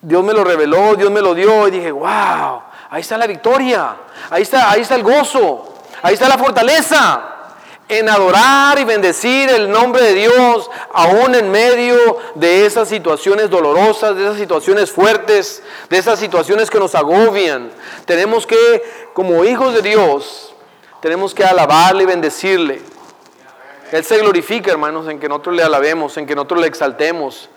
Dios 0.00 0.22
me 0.22 0.32
lo 0.32 0.44
reveló, 0.44 0.94
Dios 0.94 1.10
me 1.10 1.20
lo 1.20 1.34
dio 1.34 1.66
y 1.66 1.72
dije, 1.72 1.90
wow, 1.90 2.62
ahí 2.88 3.00
está 3.00 3.18
la 3.18 3.26
victoria, 3.26 3.96
ahí 4.30 4.42
está, 4.42 4.70
ahí 4.70 4.82
está 4.82 4.94
el 4.94 5.02
gozo, 5.02 5.74
ahí 6.02 6.14
está 6.14 6.28
la 6.28 6.38
fortaleza 6.38 7.48
en 7.88 8.08
adorar 8.08 8.78
y 8.78 8.84
bendecir 8.84 9.48
el 9.48 9.68
nombre 9.68 10.02
de 10.02 10.14
Dios, 10.14 10.70
aún 10.92 11.34
en 11.34 11.50
medio 11.50 11.96
de 12.36 12.64
esas 12.64 12.88
situaciones 12.88 13.50
dolorosas, 13.50 14.14
de 14.14 14.22
esas 14.22 14.36
situaciones 14.36 14.92
fuertes, 14.92 15.64
de 15.90 15.98
esas 15.98 16.20
situaciones 16.20 16.70
que 16.70 16.78
nos 16.78 16.94
agobian. 16.94 17.72
Tenemos 18.04 18.46
que, 18.46 19.10
como 19.14 19.44
hijos 19.44 19.74
de 19.74 19.82
Dios, 19.82 20.54
tenemos 21.00 21.34
que 21.34 21.42
alabarle 21.42 22.04
y 22.04 22.06
bendecirle. 22.06 22.95
Él 23.92 24.04
se 24.04 24.18
glorifica, 24.18 24.70
hermanos, 24.70 25.08
en 25.08 25.18
que 25.20 25.28
nosotros 25.28 25.56
le 25.56 25.62
alabemos, 25.62 26.16
en 26.16 26.26
que 26.26 26.34
nosotros 26.34 26.60
le 26.60 26.66
exaltemos. 26.66 27.48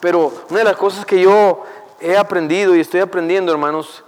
Pero 0.00 0.32
una 0.50 0.60
de 0.60 0.64
las 0.64 0.76
cosas 0.76 1.04
que 1.04 1.20
yo 1.20 1.64
he 2.00 2.16
aprendido 2.16 2.74
y 2.74 2.80
estoy 2.80 3.00
aprendiendo, 3.00 3.52
hermanos, 3.52 4.04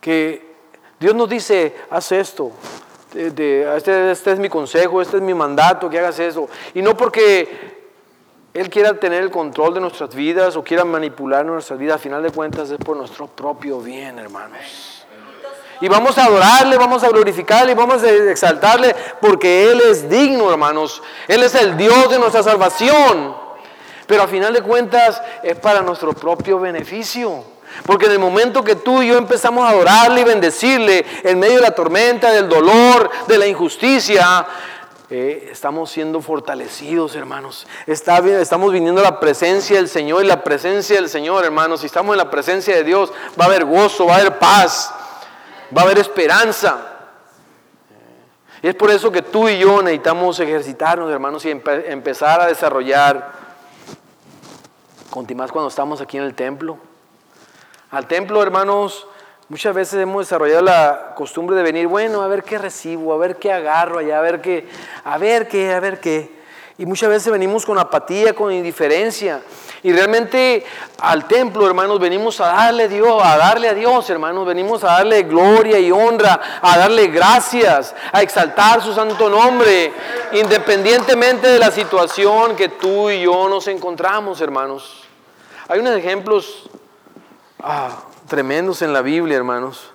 que 0.00 0.54
Dios 0.98 1.14
nos 1.14 1.28
dice, 1.28 1.74
haz 1.90 2.12
esto. 2.12 2.52
Este, 3.14 3.76
este, 3.76 4.32
es 4.32 4.38
mi 4.38 4.48
consejo, 4.48 5.00
este 5.00 5.16
es 5.16 5.22
mi 5.22 5.34
mandato, 5.34 5.88
que 5.88 5.98
hagas 5.98 6.18
eso. 6.18 6.48
Y 6.74 6.82
no 6.82 6.96
porque 6.96 7.78
Él 8.52 8.68
quiera 8.68 8.98
tener 8.98 9.22
el 9.22 9.30
control 9.30 9.74
de 9.74 9.80
nuestras 9.80 10.14
vidas 10.14 10.56
o 10.56 10.64
quiera 10.64 10.84
manipular 10.84 11.44
nuestras 11.44 11.78
vidas, 11.78 11.96
a 11.96 11.98
final 11.98 12.22
de 12.22 12.30
cuentas 12.30 12.70
es 12.70 12.78
por 12.78 12.96
nuestro 12.96 13.26
propio 13.26 13.80
bien, 13.80 14.18
hermanos. 14.18 14.97
Y 15.80 15.88
vamos 15.88 16.18
a 16.18 16.24
adorarle, 16.24 16.76
vamos 16.76 17.04
a 17.04 17.08
glorificarle, 17.08 17.74
vamos 17.74 18.02
a 18.02 18.10
exaltarle, 18.10 18.94
porque 19.20 19.70
Él 19.70 19.80
es 19.88 20.08
digno, 20.08 20.50
hermanos. 20.50 21.02
Él 21.28 21.42
es 21.42 21.54
el 21.54 21.76
Dios 21.76 22.10
de 22.10 22.18
nuestra 22.18 22.42
salvación. 22.42 23.36
Pero 24.06 24.22
a 24.22 24.28
final 24.28 24.52
de 24.52 24.62
cuentas 24.62 25.20
es 25.42 25.56
para 25.56 25.82
nuestro 25.82 26.12
propio 26.14 26.58
beneficio. 26.58 27.44
Porque 27.84 28.06
en 28.06 28.12
el 28.12 28.18
momento 28.18 28.64
que 28.64 28.74
tú 28.74 29.02
y 29.02 29.08
yo 29.08 29.18
empezamos 29.18 29.64
a 29.64 29.70
adorarle 29.70 30.22
y 30.22 30.24
bendecirle 30.24 31.04
en 31.22 31.38
medio 31.38 31.56
de 31.56 31.62
la 31.62 31.72
tormenta, 31.72 32.32
del 32.32 32.48
dolor, 32.48 33.10
de 33.28 33.38
la 33.38 33.46
injusticia, 33.46 34.46
eh, 35.10 35.50
estamos 35.52 35.90
siendo 35.90 36.20
fortalecidos, 36.20 37.14
hermanos. 37.14 37.66
Está, 37.86 38.18
estamos 38.18 38.72
viniendo 38.72 39.00
a 39.00 39.04
la 39.04 39.20
presencia 39.20 39.76
del 39.76 39.88
Señor 39.88 40.24
y 40.24 40.26
la 40.26 40.42
presencia 40.42 40.96
del 40.96 41.08
Señor, 41.08 41.44
hermanos. 41.44 41.80
Si 41.80 41.86
estamos 41.86 42.14
en 42.14 42.18
la 42.18 42.30
presencia 42.30 42.74
de 42.74 42.84
Dios, 42.84 43.12
va 43.38 43.44
a 43.44 43.48
haber 43.48 43.64
gozo, 43.64 44.06
va 44.06 44.16
a 44.16 44.20
haber 44.20 44.38
paz 44.38 44.92
va 45.76 45.82
a 45.82 45.84
haber 45.84 45.98
esperanza. 45.98 46.98
Y 48.62 48.68
es 48.68 48.74
por 48.74 48.90
eso 48.90 49.12
que 49.12 49.22
tú 49.22 49.48
y 49.48 49.58
yo 49.58 49.82
necesitamos 49.82 50.40
ejercitarnos, 50.40 51.10
hermanos, 51.10 51.44
y 51.44 51.50
empezar 51.50 52.40
a 52.40 52.46
desarrollar, 52.46 53.32
más 55.34 55.52
cuando 55.52 55.68
estamos 55.68 56.00
aquí 56.00 56.16
en 56.16 56.24
el 56.24 56.34
templo. 56.34 56.78
Al 57.90 58.06
templo, 58.06 58.42
hermanos, 58.42 59.06
muchas 59.48 59.74
veces 59.74 60.00
hemos 60.00 60.26
desarrollado 60.26 60.62
la 60.62 61.14
costumbre 61.16 61.56
de 61.56 61.62
venir, 61.62 61.86
bueno, 61.86 62.22
a 62.22 62.28
ver 62.28 62.42
qué 62.42 62.58
recibo, 62.58 63.12
a 63.12 63.16
ver 63.16 63.36
qué 63.36 63.52
agarro 63.52 63.98
allá, 63.98 64.18
a 64.18 64.22
ver 64.22 64.40
qué, 64.40 64.68
a 65.04 65.18
ver 65.18 65.48
qué, 65.48 65.72
a 65.72 65.80
ver 65.80 66.00
qué. 66.00 66.37
Y 66.78 66.86
muchas 66.86 67.08
veces 67.10 67.32
venimos 67.32 67.66
con 67.66 67.76
apatía, 67.76 68.32
con 68.34 68.52
indiferencia. 68.52 69.42
Y 69.82 69.92
realmente 69.92 70.64
al 71.00 71.26
templo, 71.26 71.66
hermanos, 71.66 71.98
venimos 71.98 72.40
a 72.40 72.46
darle 72.46 72.84
a 72.84 72.88
Dios, 72.88 73.20
a 73.24 73.36
darle 73.36 73.68
a 73.68 73.74
Dios, 73.74 74.08
hermanos, 74.10 74.46
venimos 74.46 74.84
a 74.84 74.92
darle 74.98 75.24
gloria 75.24 75.80
y 75.80 75.90
honra, 75.90 76.40
a 76.62 76.78
darle 76.78 77.08
gracias, 77.08 77.96
a 78.12 78.22
exaltar 78.22 78.80
su 78.80 78.94
santo 78.94 79.28
nombre, 79.28 79.92
independientemente 80.32 81.48
de 81.48 81.58
la 81.58 81.72
situación 81.72 82.54
que 82.54 82.68
tú 82.68 83.10
y 83.10 83.22
yo 83.22 83.48
nos 83.48 83.66
encontramos, 83.66 84.40
hermanos. 84.40 85.02
Hay 85.66 85.80
unos 85.80 85.96
ejemplos 85.96 86.70
ah, 87.60 88.04
tremendos 88.28 88.82
en 88.82 88.92
la 88.92 89.02
Biblia, 89.02 89.36
hermanos. 89.36 89.90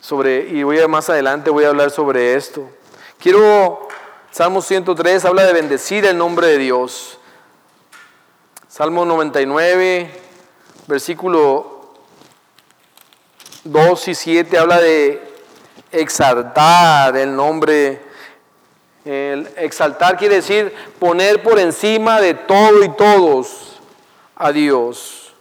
Sobre, 0.00 0.48
y 0.48 0.62
voy 0.62 0.78
a 0.78 0.88
más 0.88 1.10
adelante 1.10 1.50
voy 1.50 1.64
a 1.64 1.68
hablar 1.68 1.90
sobre 1.90 2.34
esto. 2.34 2.66
Quiero 3.18 3.87
Salmo 4.30 4.60
103 4.60 5.24
habla 5.24 5.46
de 5.46 5.52
bendecir 5.54 6.04
el 6.04 6.16
nombre 6.16 6.48
de 6.48 6.58
Dios. 6.58 7.18
Salmo 8.68 9.06
99, 9.06 10.10
versículo 10.86 11.94
2 13.64 14.08
y 14.08 14.14
7 14.14 14.58
habla 14.58 14.80
de 14.80 15.34
exaltar 15.90 17.16
el 17.16 17.34
nombre 17.34 18.02
El 19.04 19.48
exaltar 19.56 20.18
quiere 20.18 20.36
decir 20.36 20.74
poner 20.98 21.42
por 21.42 21.58
encima 21.58 22.20
de 22.20 22.34
todo 22.34 22.84
y 22.84 22.90
todos 22.90 23.80
a 24.36 24.52
Dios. 24.52 25.32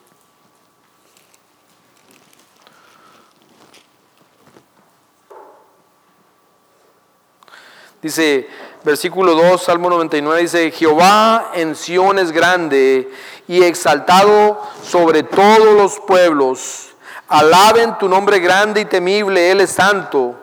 Dice, 8.01 8.48
versículo 8.88 9.36
2, 9.36 9.62
Salmo 9.62 9.89
99, 9.89 10.41
dice, 10.41 10.72
Jehová 10.72 11.51
en 11.53 11.75
Sión 11.75 12.17
es 12.20 12.32
grande 12.32 13.12
y 13.46 13.62
exaltado 13.62 14.62
sobre 14.82 15.24
todos 15.24 15.75
los 15.75 16.00
pueblos. 16.00 16.96
Alaben 17.27 17.98
tu 17.98 18.08
nombre 18.08 18.39
grande 18.39 18.79
y 18.79 18.86
temible, 18.86 19.51
Él 19.51 19.60
es 19.60 19.72
santo. 19.72 20.36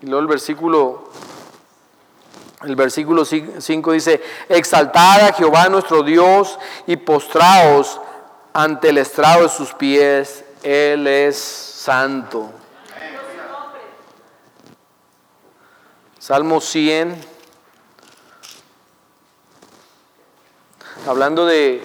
Y 0.00 0.06
luego 0.06 0.22
el 0.22 0.26
versículo, 0.26 1.10
el 2.62 2.76
versículo 2.76 3.26
5 3.26 3.92
dice, 3.92 4.22
exaltad 4.48 5.20
a 5.20 5.32
Jehová 5.34 5.68
nuestro 5.68 6.02
Dios 6.02 6.58
y 6.86 6.96
postraos 6.96 8.00
ante 8.54 8.88
el 8.88 8.96
estrado 8.96 9.42
de 9.42 9.48
sus 9.50 9.74
pies, 9.74 10.46
Él 10.62 11.06
es 11.06 11.36
santo. 11.36 12.61
Salmo 16.22 16.60
100, 16.60 17.16
hablando 21.08 21.46
de, 21.46 21.82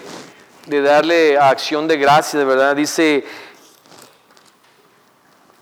de 0.67 0.81
darle 0.83 1.39
acción 1.39 1.87
de 1.87 1.97
gracia, 1.97 2.37
de 2.37 2.45
verdad, 2.45 2.75
dice, 2.75 3.25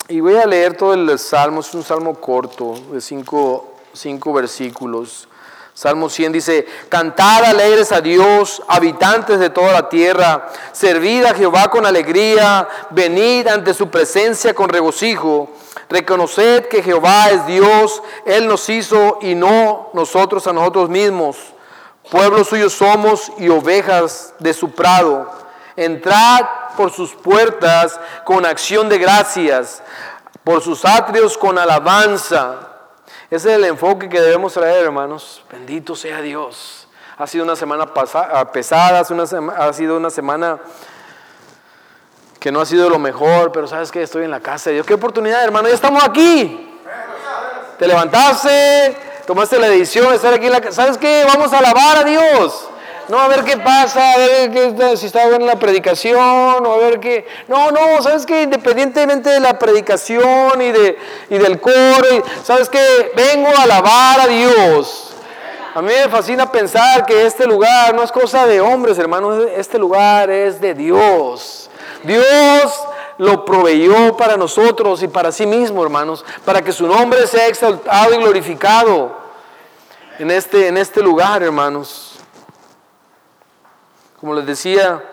y 0.10 0.20
voy 0.20 0.36
a 0.36 0.46
leer 0.46 0.76
todo 0.76 0.94
el 0.94 1.18
salmo, 1.18 1.62
es 1.62 1.74
un 1.74 1.84
salmo 1.84 2.20
corto, 2.20 2.76
de 2.92 3.00
cinco, 3.00 3.78
cinco 3.94 4.34
versículos. 4.34 5.30
Salmo 5.74 6.10
100 6.10 6.34
dice, 6.34 6.68
cantad 6.90 7.46
alegres 7.46 7.94
a 7.94 8.02
Dios, 8.02 8.62
habitantes 8.68 9.40
de 9.40 9.52
toda 9.52 9.72
la 9.72 9.88
tierra, 9.88 10.50
servid 10.74 11.24
a 11.24 11.34
Jehová 11.34 11.70
con 11.70 11.86
alegría, 11.86 12.68
venid 12.90 13.48
ante 13.48 13.74
su 13.74 13.90
presencia 13.90 14.54
con 14.54 14.68
regocijo. 14.68 15.50
Reconoced 15.90 16.68
que 16.68 16.82
Jehová 16.82 17.30
es 17.30 17.46
Dios, 17.46 18.02
Él 18.26 18.48
nos 18.48 18.68
hizo 18.70 19.20
y 19.22 19.36
no 19.36 19.90
nosotros 19.94 20.48
a 20.48 20.54
nosotros 20.54 20.90
mismos. 20.90 21.38
Pueblo 22.10 22.44
suyo 22.44 22.70
somos 22.70 23.32
y 23.38 23.50
ovejas 23.50 24.34
de 24.40 24.54
su 24.54 24.72
prado. 24.72 25.32
Entrad 25.76 26.46
por 26.78 26.92
sus 26.92 27.14
puertas 27.14 28.00
con 28.24 28.46
acción 28.46 28.90
de 28.90 28.98
gracias, 28.98 29.82
por 30.44 30.62
sus 30.62 30.86
atrios 30.86 31.38
con 31.38 31.58
alabanza. 31.58 32.70
Ese 33.30 33.50
es 33.52 33.58
el 33.58 33.66
enfoque 33.66 34.08
que 34.08 34.22
debemos 34.22 34.54
traer, 34.54 34.86
hermanos. 34.86 35.44
Bendito 35.52 35.96
sea 35.96 36.22
Dios. 36.22 36.88
Ha 37.18 37.28
sido 37.28 37.44
una 37.44 37.56
semana 37.56 37.94
pesada, 38.52 39.00
ha 39.00 39.74
sido 39.74 39.98
una 39.98 40.10
semana 40.10 40.60
que 42.46 42.52
no 42.52 42.62
ha 42.62 42.66
sido 42.68 42.92
lo 42.92 43.00
mejor, 43.00 43.52
pero 43.52 43.66
sabes 43.66 43.92
que 43.92 44.04
estoy 44.04 44.24
en 44.24 44.30
la 44.30 44.40
casa 44.40 44.70
de 44.70 44.76
Dios. 44.76 44.86
Qué 44.86 44.94
oportunidad, 44.94 45.44
hermano, 45.44 45.68
ya 45.68 45.74
estamos 45.74 46.04
aquí. 46.04 46.78
Te 47.80 47.88
levantaste, 47.88 48.96
tomaste 49.26 49.58
la 49.58 49.68
decisión 49.68 50.10
de 50.10 50.18
estar 50.18 50.32
aquí 50.32 50.46
en 50.46 50.52
la 50.52 50.62
casa. 50.62 50.84
¿Sabes 50.84 51.00
qué? 51.00 51.24
Vamos 51.26 51.52
a 51.54 51.58
alabar 51.58 51.98
a 51.98 52.04
Dios. 52.04 52.70
No, 53.08 53.18
a 53.18 53.28
ver 53.30 53.44
qué 53.46 53.58
pasa, 53.58 54.12
a 54.12 54.18
ver 54.20 54.52
qué, 54.52 54.96
si 54.96 55.08
está 55.08 55.26
buena 55.28 55.44
la 55.44 55.56
predicación, 55.56 56.20
o 56.20 56.72
a 56.72 56.78
ver 56.78 57.00
qué. 57.00 57.26
No, 57.48 57.72
no, 57.72 58.00
sabes 58.04 58.28
que 58.28 58.44
independientemente 58.44 59.32
de 59.32 59.40
la 59.40 59.58
predicación 59.58 60.62
y, 60.62 60.72
de, 60.72 61.00
y 61.32 61.40
del 61.40 61.60
coro, 61.60 62.24
sabes 62.44 62.70
que 62.70 63.12
vengo 63.16 63.50
a 63.58 63.64
alabar 63.64 64.20
a 64.20 64.28
Dios. 64.28 65.16
A 65.74 65.82
mí 65.82 65.88
me 65.88 66.10
fascina 66.10 66.52
pensar 66.52 67.08
que 67.08 67.26
este 67.26 67.48
lugar 67.48 67.96
no 67.96 68.04
es 68.04 68.12
cosa 68.12 68.46
de 68.46 68.62
hombres, 68.62 69.00
hermanos, 69.00 69.48
este 69.58 69.80
lugar 69.80 70.30
es 70.30 70.62
de 70.62 70.76
Dios. 70.76 71.65
Dios 72.06 72.86
lo 73.18 73.46
proveyó 73.46 74.18
para 74.18 74.38
nosotros 74.38 75.02
y 75.04 75.08
para 75.08 75.32
sí 75.32 75.46
mismo, 75.46 75.84
hermanos, 75.84 76.26
para 76.44 76.62
que 76.62 76.72
su 76.72 76.88
nombre 76.88 77.28
sea 77.28 77.48
exaltado 77.48 78.14
y 78.14 78.18
glorificado 78.18 79.18
en 80.20 80.32
este, 80.32 80.68
en 80.68 80.78
este 80.78 81.02
lugar, 81.02 81.44
hermanos. 81.44 82.20
Como 84.20 84.34
les 84.34 84.46
decía, 84.46 85.04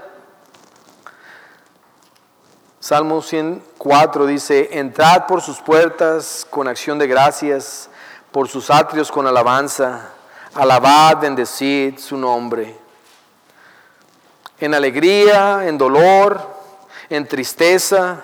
Salmo 2.81 3.22
104 3.22 4.26
dice, 4.26 4.70
entrad 4.72 5.26
por 5.26 5.40
sus 5.40 5.61
puertas 5.61 6.46
con 6.48 6.66
acción 6.66 6.98
de 6.98 7.07
gracias, 7.07 7.88
por 8.33 8.48
sus 8.48 8.70
atrios 8.70 9.12
con 9.12 9.26
alabanza, 9.26 10.11
alabad, 10.55 11.18
bendecid 11.18 11.98
su 11.98 12.16
nombre. 12.16 12.76
En 14.59 14.74
alegría, 14.74 15.66
en 15.66 15.78
dolor, 15.78 16.52
en 17.12 17.27
tristeza, 17.27 18.22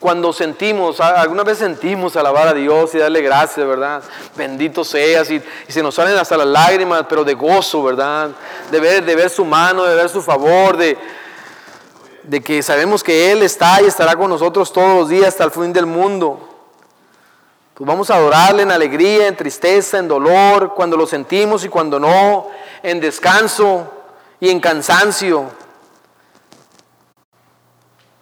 cuando 0.00 0.32
sentimos, 0.32 0.98
alguna 1.00 1.44
vez 1.44 1.58
sentimos 1.58 2.16
alabar 2.16 2.48
a 2.48 2.54
Dios 2.54 2.94
y 2.94 2.98
darle 2.98 3.20
gracias, 3.20 3.66
¿verdad? 3.66 4.02
Bendito 4.34 4.82
seas 4.82 5.30
y, 5.30 5.42
se 5.68 5.82
nos 5.82 5.94
salen 5.94 6.16
hasta 6.16 6.38
las 6.38 6.46
lágrimas, 6.46 7.04
pero 7.06 7.24
de 7.24 7.34
gozo, 7.34 7.82
¿verdad? 7.82 8.30
De 8.70 8.80
ver, 8.80 9.04
de 9.04 9.14
ver 9.14 9.28
su 9.28 9.44
mano, 9.44 9.84
de 9.84 9.94
ver 9.94 10.08
su 10.08 10.22
favor, 10.22 10.78
de, 10.78 10.96
de 12.22 12.40
que 12.40 12.62
sabemos 12.62 13.04
que 13.04 13.32
Él 13.32 13.42
está 13.42 13.82
y 13.82 13.84
estará 13.84 14.16
con 14.16 14.30
nosotros 14.30 14.72
todos 14.72 15.00
los 15.00 15.08
días 15.10 15.28
hasta 15.28 15.44
el 15.44 15.50
fin 15.50 15.70
del 15.70 15.84
mundo. 15.84 16.40
Pues 17.74 17.86
vamos 17.86 18.08
a 18.10 18.16
adorarle 18.16 18.62
en 18.62 18.72
alegría, 18.72 19.26
en 19.28 19.36
tristeza, 19.36 19.98
en 19.98 20.08
dolor, 20.08 20.72
cuando 20.74 20.96
lo 20.96 21.06
sentimos 21.06 21.62
y 21.64 21.68
cuando 21.68 22.00
no, 22.00 22.48
en 22.82 22.98
descanso 22.98 23.92
y 24.40 24.48
en 24.48 24.58
cansancio 24.58 25.59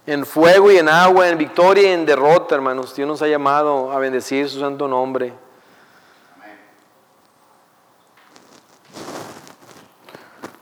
en 0.08 0.24
fuego 0.24 0.72
y 0.72 0.78
en 0.78 0.88
agua, 0.88 1.28
en 1.28 1.36
victoria 1.36 1.90
y 1.90 1.92
en 1.92 2.06
derrota, 2.06 2.54
hermanos. 2.54 2.94
Dios 2.94 3.06
nos 3.06 3.20
ha 3.20 3.26
llamado 3.26 3.92
a 3.92 3.98
bendecir 3.98 4.48
su 4.48 4.58
santo 4.58 4.88
nombre. 4.88 5.34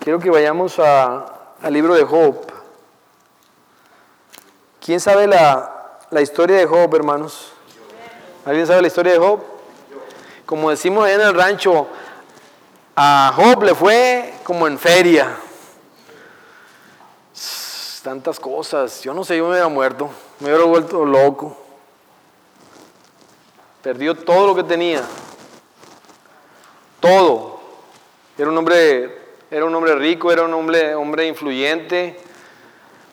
Quiero 0.00 0.18
que 0.18 0.30
vayamos 0.30 0.80
al 0.80 1.72
libro 1.72 1.94
de 1.94 2.02
Job. 2.02 2.40
¿Quién 4.84 4.98
sabe 4.98 5.28
la, 5.28 6.00
la 6.10 6.22
historia 6.22 6.56
de 6.56 6.66
Job, 6.66 6.92
hermanos? 6.96 7.52
¿Alguien 8.44 8.66
sabe 8.66 8.80
la 8.82 8.88
historia 8.88 9.12
de 9.12 9.20
Job? 9.20 9.44
Como 10.44 10.70
decimos 10.70 11.08
en 11.08 11.20
el 11.20 11.32
rancho, 11.34 11.86
a 12.96 13.32
Job 13.36 13.62
le 13.62 13.76
fue 13.76 14.34
como 14.42 14.66
en 14.66 14.76
feria 14.76 15.36
tantas 18.06 18.38
cosas. 18.38 19.02
Yo 19.02 19.12
no 19.12 19.24
sé, 19.24 19.36
yo 19.36 19.42
me 19.42 19.50
hubiera 19.50 19.66
muerto, 19.66 20.08
me 20.38 20.46
hubiera 20.46 20.64
vuelto 20.64 21.04
loco. 21.04 21.56
Perdió 23.82 24.14
todo 24.14 24.46
lo 24.46 24.54
que 24.54 24.62
tenía. 24.62 25.02
Todo. 27.00 27.58
Era 28.38 28.48
un 28.48 28.56
hombre, 28.56 29.18
era 29.50 29.64
un 29.64 29.74
hombre 29.74 29.96
rico, 29.96 30.30
era 30.30 30.44
un 30.44 30.54
hombre, 30.54 30.94
hombre 30.94 31.26
influyente. 31.26 32.16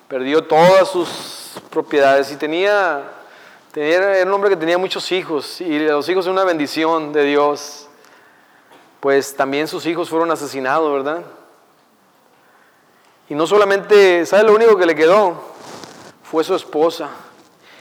Perdió 0.07 0.43
todas 0.43 0.87
sus 0.89 1.59
propiedades 1.71 2.31
y 2.31 2.35
tenía, 2.35 3.01
tenía, 3.71 3.97
era 3.97 4.27
un 4.27 4.33
hombre 4.33 4.51
que 4.51 4.57
tenía 4.57 4.77
muchos 4.77 5.11
hijos 5.11 5.59
y 5.59 5.79
los 5.79 6.07
hijos 6.07 6.25
son 6.25 6.33
una 6.33 6.43
bendición 6.43 7.11
de 7.13 7.23
Dios. 7.23 7.87
Pues 8.99 9.35
también 9.35 9.67
sus 9.67 9.87
hijos 9.87 10.07
fueron 10.07 10.29
asesinados, 10.29 10.93
¿verdad? 10.93 11.23
Y 13.29 13.35
no 13.35 13.47
solamente, 13.47 14.25
¿sabe 14.25 14.43
lo 14.43 14.53
único 14.53 14.77
que 14.77 14.85
le 14.85 14.95
quedó? 14.95 15.41
Fue 16.23 16.43
su 16.43 16.55
esposa. 16.55 17.09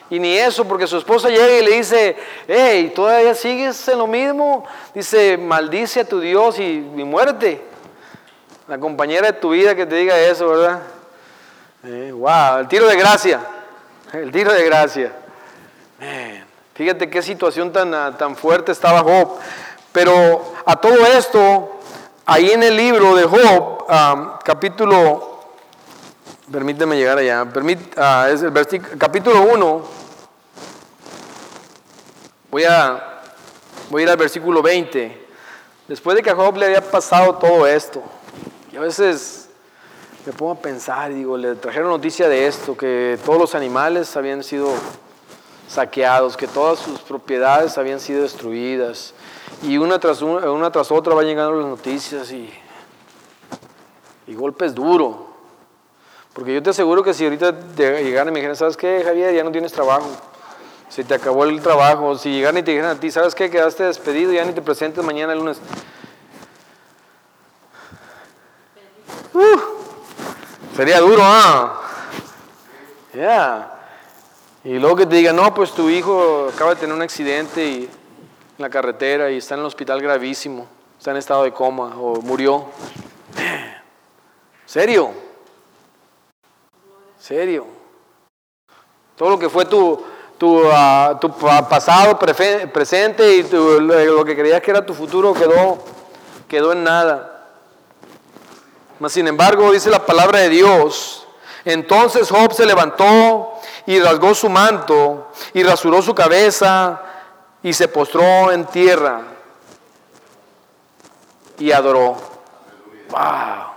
Y 0.08 0.20
ni 0.20 0.36
eso, 0.36 0.66
porque 0.66 0.86
su 0.86 0.98
esposa 0.98 1.30
llega 1.30 1.58
y 1.58 1.64
le 1.64 1.76
dice, 1.78 2.16
hey, 2.46 2.92
¿todavía 2.94 3.34
sigues 3.34 3.88
en 3.88 3.98
lo 3.98 4.06
mismo? 4.06 4.64
Dice, 4.94 5.38
maldice 5.38 6.00
a 6.00 6.04
tu 6.04 6.20
Dios 6.20 6.58
y, 6.58 6.86
mi 6.94 7.02
muerte. 7.02 7.62
La 8.68 8.78
compañera 8.78 9.28
de 9.28 9.32
tu 9.32 9.50
vida 9.50 9.74
que 9.74 9.86
te 9.86 9.96
diga 9.96 10.18
eso, 10.18 10.48
¿verdad? 10.48 10.82
Eh, 11.84 12.12
wow, 12.12 12.58
el 12.58 12.68
tiro 12.68 12.86
de 12.86 12.96
gracia. 12.96 13.40
El 14.12 14.30
tiro 14.30 14.52
de 14.52 14.64
gracia. 14.64 15.12
fíjate 16.74 17.08
qué 17.08 17.22
situación 17.22 17.72
tan, 17.72 18.18
tan 18.18 18.36
fuerte 18.36 18.70
estaba 18.70 19.00
Job. 19.00 19.38
Pero 19.92 20.52
a 20.66 20.76
todo 20.76 21.06
esto, 21.06 21.80
ahí 22.26 22.50
en 22.50 22.62
el 22.62 22.76
libro 22.76 23.14
de 23.16 23.24
Job, 23.24 23.86
capítulo 24.44 25.31
Permíteme 26.52 26.96
llegar 26.96 27.16
allá. 27.16 27.46
Ah, 27.96 28.28
es 28.30 28.42
el 28.42 28.52
capítulo 28.98 29.40
1. 29.54 29.82
Voy 32.50 32.64
a, 32.64 33.22
voy 33.88 34.02
a 34.02 34.04
ir 34.04 34.10
al 34.10 34.18
versículo 34.18 34.60
20. 34.60 35.28
Después 35.88 36.14
de 36.14 36.22
que 36.22 36.28
a 36.28 36.34
Job 36.34 36.58
le 36.58 36.66
había 36.66 36.82
pasado 36.82 37.36
todo 37.36 37.66
esto, 37.66 38.02
y 38.70 38.76
a 38.76 38.80
veces 38.80 39.48
me 40.26 40.32
pongo 40.34 40.52
a 40.52 40.56
pensar 40.56 41.10
y 41.10 41.14
digo, 41.14 41.38
le 41.38 41.54
trajeron 41.54 41.88
noticia 41.88 42.28
de 42.28 42.46
esto, 42.46 42.76
que 42.76 43.18
todos 43.24 43.38
los 43.38 43.54
animales 43.54 44.14
habían 44.14 44.44
sido 44.44 44.74
saqueados, 45.68 46.36
que 46.36 46.46
todas 46.46 46.80
sus 46.80 47.00
propiedades 47.00 47.78
habían 47.78 47.98
sido 47.98 48.22
destruidas, 48.24 49.14
Y 49.62 49.78
una 49.78 49.98
tras, 49.98 50.20
una, 50.20 50.70
tras 50.70 50.92
otra 50.92 51.14
van 51.14 51.24
llegando 51.24 51.52
las 51.52 51.66
noticias 51.66 52.30
y, 52.30 52.52
y 54.26 54.34
golpes 54.34 54.74
duros. 54.74 55.31
Porque 56.32 56.54
yo 56.54 56.62
te 56.62 56.70
aseguro 56.70 57.02
que 57.02 57.12
si 57.12 57.24
ahorita 57.24 57.52
te 57.76 58.02
llegaran 58.02 58.28
y 58.28 58.30
me 58.32 58.40
dijeran, 58.40 58.56
¿sabes 58.56 58.76
qué, 58.76 59.02
Javier? 59.04 59.34
Ya 59.34 59.44
no 59.44 59.52
tienes 59.52 59.72
trabajo. 59.72 60.08
Si 60.88 61.04
te 61.04 61.14
acabó 61.14 61.44
el 61.44 61.60
trabajo, 61.60 62.16
si 62.16 62.30
llegaran 62.30 62.58
y 62.58 62.62
te 62.62 62.70
dijeran 62.70 62.96
a 62.96 63.00
ti, 63.00 63.10
¿sabes 63.10 63.34
qué? 63.34 63.50
Quedaste 63.50 63.84
despedido, 63.84 64.32
ya 64.32 64.44
ni 64.44 64.52
te 64.52 64.62
presentes 64.62 65.04
mañana 65.04 65.32
el 65.32 65.38
lunes. 65.38 65.58
Uh, 69.34 69.60
sería 70.76 71.00
duro, 71.00 71.22
¿ah? 71.22 71.80
Ya. 73.14 73.72
Y 74.64 74.78
luego 74.78 74.96
que 74.96 75.06
te 75.06 75.16
digan, 75.16 75.36
no, 75.36 75.52
pues 75.54 75.72
tu 75.72 75.90
hijo 75.90 76.50
acaba 76.54 76.74
de 76.74 76.80
tener 76.80 76.94
un 76.94 77.02
accidente 77.02 77.64
y, 77.64 77.84
en 77.84 77.90
la 78.58 78.70
carretera 78.70 79.30
y 79.30 79.38
está 79.38 79.54
en 79.54 79.60
el 79.60 79.66
hospital 79.66 80.00
gravísimo, 80.00 80.66
está 80.98 81.10
en 81.10 81.16
estado 81.16 81.44
de 81.44 81.52
coma 81.52 81.94
o 81.98 82.20
murió. 82.20 82.66
¿Serio? 84.66 85.21
¿Serio? 87.22 87.66
Todo 89.16 89.30
lo 89.30 89.38
que 89.38 89.48
fue 89.48 89.64
tu, 89.64 90.02
tu, 90.36 90.60
ah, 90.72 91.16
tu 91.20 91.30
pa- 91.30 91.68
pasado, 91.68 92.18
presente 92.18 93.36
y 93.36 93.44
tu- 93.44 93.80
lo 93.80 94.24
que 94.24 94.34
creías 94.34 94.60
que 94.60 94.72
era 94.72 94.84
tu 94.84 94.92
futuro 94.92 95.32
quedó, 95.32 95.78
quedó 96.48 96.72
en 96.72 96.82
nada. 96.82 97.46
Mas 98.98 99.12
sin 99.12 99.28
embargo, 99.28 99.70
dice 99.70 99.88
la 99.88 100.04
palabra 100.04 100.40
de 100.40 100.48
Dios, 100.48 101.28
entonces 101.64 102.28
Job 102.28 102.52
se 102.52 102.66
levantó 102.66 103.52
y 103.86 104.00
rasgó 104.00 104.34
su 104.34 104.48
manto 104.48 105.30
y 105.54 105.62
rasuró 105.62 106.02
su 106.02 106.16
cabeza 106.16 107.00
y 107.62 107.72
se 107.72 107.86
postró 107.86 108.50
en 108.50 108.64
tierra 108.66 109.20
y 111.56 111.70
adoró. 111.70 112.16
Wow. 113.10 113.71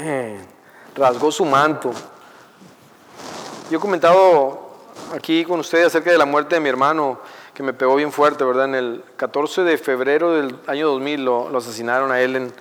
Man, 0.00 0.46
rasgó 0.96 1.30
su 1.30 1.44
manto. 1.44 1.92
Yo 3.70 3.78
he 3.78 3.80
comentado 3.80 4.70
aquí 5.14 5.44
con 5.44 5.60
ustedes 5.60 5.86
acerca 5.86 6.10
de 6.10 6.18
la 6.18 6.24
muerte 6.24 6.56
de 6.56 6.60
mi 6.60 6.68
hermano, 6.68 7.20
que 7.54 7.62
me 7.62 7.72
pegó 7.72 7.96
bien 7.96 8.12
fuerte, 8.12 8.44
¿verdad? 8.44 8.64
En 8.66 8.74
el 8.74 9.04
14 9.16 9.62
de 9.62 9.78
febrero 9.78 10.32
del 10.32 10.58
año 10.66 10.88
2000 10.88 11.24
lo, 11.24 11.48
lo 11.50 11.58
asesinaron 11.58 12.10
a 12.10 12.20
él 12.20 12.52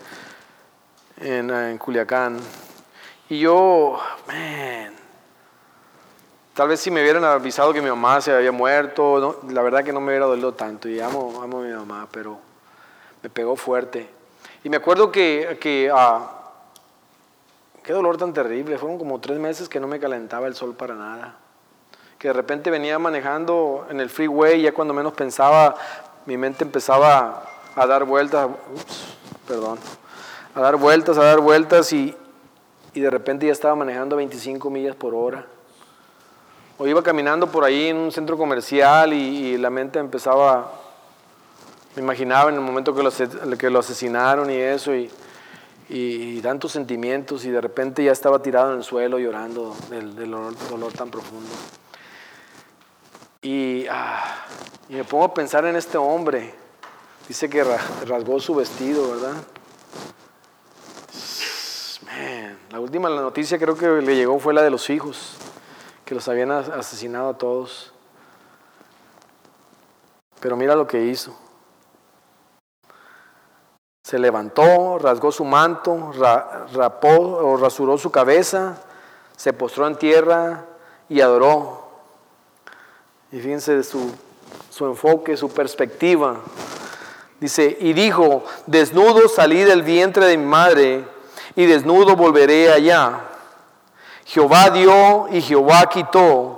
en, 1.18 1.78
Culiacán. 1.78 2.38
Y 3.30 3.40
yo, 3.40 4.00
man, 4.28 4.94
tal 6.54 6.68
vez 6.68 6.80
si 6.80 6.92
me 6.92 7.02
hubieran 7.02 7.24
avisado 7.24 7.74
que 7.74 7.82
mi 7.82 7.90
mamá 7.90 8.22
se 8.22 8.32
había 8.32 8.52
muerto, 8.52 9.42
la 9.50 9.62
verdad 9.62 9.84
que 9.84 9.94
no 9.94 10.02
me 10.02 10.08
hubiera 10.08 10.26
dolido 10.26 10.54
tanto. 10.54 10.90
Y 10.90 11.00
amo, 11.00 11.42
amo 11.42 11.60
a 11.60 11.62
mi 11.62 11.74
mamá, 11.74 12.08
pero 12.12 12.40
me 13.22 13.30
pegó 13.30 13.56
fuerte. 13.56 14.10
Y 14.64 14.70
me 14.70 14.78
acuerdo 14.78 15.12
que, 15.12 15.58
que 15.62 15.92
ah, 15.94 16.39
qué 17.90 17.94
dolor 17.94 18.18
tan 18.18 18.34
terrible. 18.34 18.78
Fueron 18.78 19.00
como 19.00 19.20
tres 19.20 19.40
meses 19.40 19.68
que 19.68 19.80
no 19.80 19.88
me 19.88 20.00
calentaba 20.00 20.46
el 20.46 20.54
sol 20.54 20.76
para 20.76 20.94
nada. 20.94 21.38
Que 22.20 22.28
de 22.28 22.36
repente 22.36 22.70
venía 22.70 23.00
manejando 23.00 23.88
en 23.90 24.00
el 24.00 24.12
freeway 24.12 24.62
ya 24.62 24.76
cuando 24.76 24.94
menos 24.94 25.14
pensaba, 25.14 25.74
mi 26.28 26.38
mente 26.38 26.64
empezaba 26.64 27.50
a 27.76 27.88
dar 27.88 28.06
vueltas. 28.06 28.48
Perdón. 29.48 29.80
A 30.54 30.62
dar 30.62 30.76
vueltas, 30.76 31.18
a 31.18 31.24
dar 31.24 31.40
vueltas 31.40 31.92
y, 31.92 32.16
y 32.94 33.00
de 33.00 33.10
repente 33.10 33.48
ya 33.48 33.54
estaba 33.54 33.74
manejando 33.74 34.18
25 34.18 34.70
millas 34.70 34.96
por 34.96 35.16
hora. 35.16 35.48
O 36.78 36.86
iba 36.86 37.02
caminando 37.02 37.48
por 37.48 37.64
ahí 37.64 37.88
en 37.88 37.98
un 37.98 38.12
centro 38.12 38.38
comercial 38.38 39.14
y, 39.14 39.58
la 39.58 39.72
mente 39.72 39.98
empezaba, 39.98 40.74
me 41.96 42.04
imaginaba 42.04 42.52
en 42.52 42.56
el 42.58 42.62
momento 42.62 42.94
que 42.94 43.02
lo, 43.02 43.58
que 43.58 43.70
lo 43.72 43.80
asesinaron 43.80 44.52
y 44.52 44.58
eso, 44.58 44.94
y, 44.94 45.10
y, 45.90 46.40
tantos 46.42 46.72
sentimientos, 46.72 47.46
y 47.46 47.50
de 47.50 47.60
repente 47.62 48.04
ya 48.04 48.12
estaba 48.12 48.42
tirado 48.42 48.72
en 48.72 48.78
el 48.78 48.84
suelo 48.84 49.18
llorando 49.18 49.76
del, 49.90 50.16
dolor, 50.16 50.94
tan 50.94 51.10
profundo. 51.10 51.50
Y, 53.42 53.88
ah, 53.90 54.46
y 54.88 54.94
me 54.94 55.04
pongo 55.04 55.26
a 55.26 55.34
pensar 55.34 55.66
en 55.66 55.76
este 55.76 55.98
hombre. 55.98 56.54
Dice 57.28 57.50
que 57.50 57.64
ra- 57.64 57.80
rasgó 58.08 58.40
su 58.40 58.56
vestido, 58.56 59.12
¿verdad? 59.12 59.34
Man, 62.06 62.58
la 62.72 62.80
última 62.80 63.10
noticia 63.10 63.58
creo 63.58 63.76
que 63.76 63.88
le 63.88 64.16
llegó 64.16 64.40
fue 64.40 64.54
la 64.54 64.62
de 64.62 64.70
los 64.70 64.90
hijos, 64.90 65.34
que 66.06 66.16
los 66.16 66.28
habían 66.28 66.52
as- 66.52 66.70
asesinado 66.70 67.30
a 67.30 67.38
todos. 67.38 67.94
Pero 70.40 70.56
mira 70.56 70.76
lo 70.76 70.88
que 70.88 71.06
hizo. 71.06 71.38
Se 74.10 74.18
levantó, 74.18 74.98
rasgó 74.98 75.32
su 75.32 75.46
manto, 75.46 76.12
ra- 76.18 76.66
rapó 76.74 77.12
o 77.12 77.58
rasuró 77.58 77.96
su 78.00 78.10
cabeza, 78.10 78.76
se 79.38 79.54
postró 79.54 79.86
en 79.86 79.98
tierra 79.98 80.66
y 81.10 81.22
adoró. 81.22 81.84
Y 83.32 83.40
fíjense 83.40 83.84
su, 83.84 84.12
su 84.72 84.88
enfoque, 84.88 85.38
su 85.38 85.52
perspectiva. 85.52 86.38
Dice, 87.40 87.78
y 87.80 87.94
dijo, 87.94 88.44
desnudo 88.66 89.30
salí 89.30 89.64
del 89.64 89.84
vientre 89.84 90.26
de 90.26 90.38
mi 90.40 90.46
madre, 90.48 91.06
y 91.56 91.68
desnudo 91.68 92.16
volveré 92.16 92.72
allá. 92.72 93.26
Jehová 94.26 94.72
dio 94.72 95.28
y 95.30 95.40
Jehová 95.40 95.86
quitó. 95.88 96.56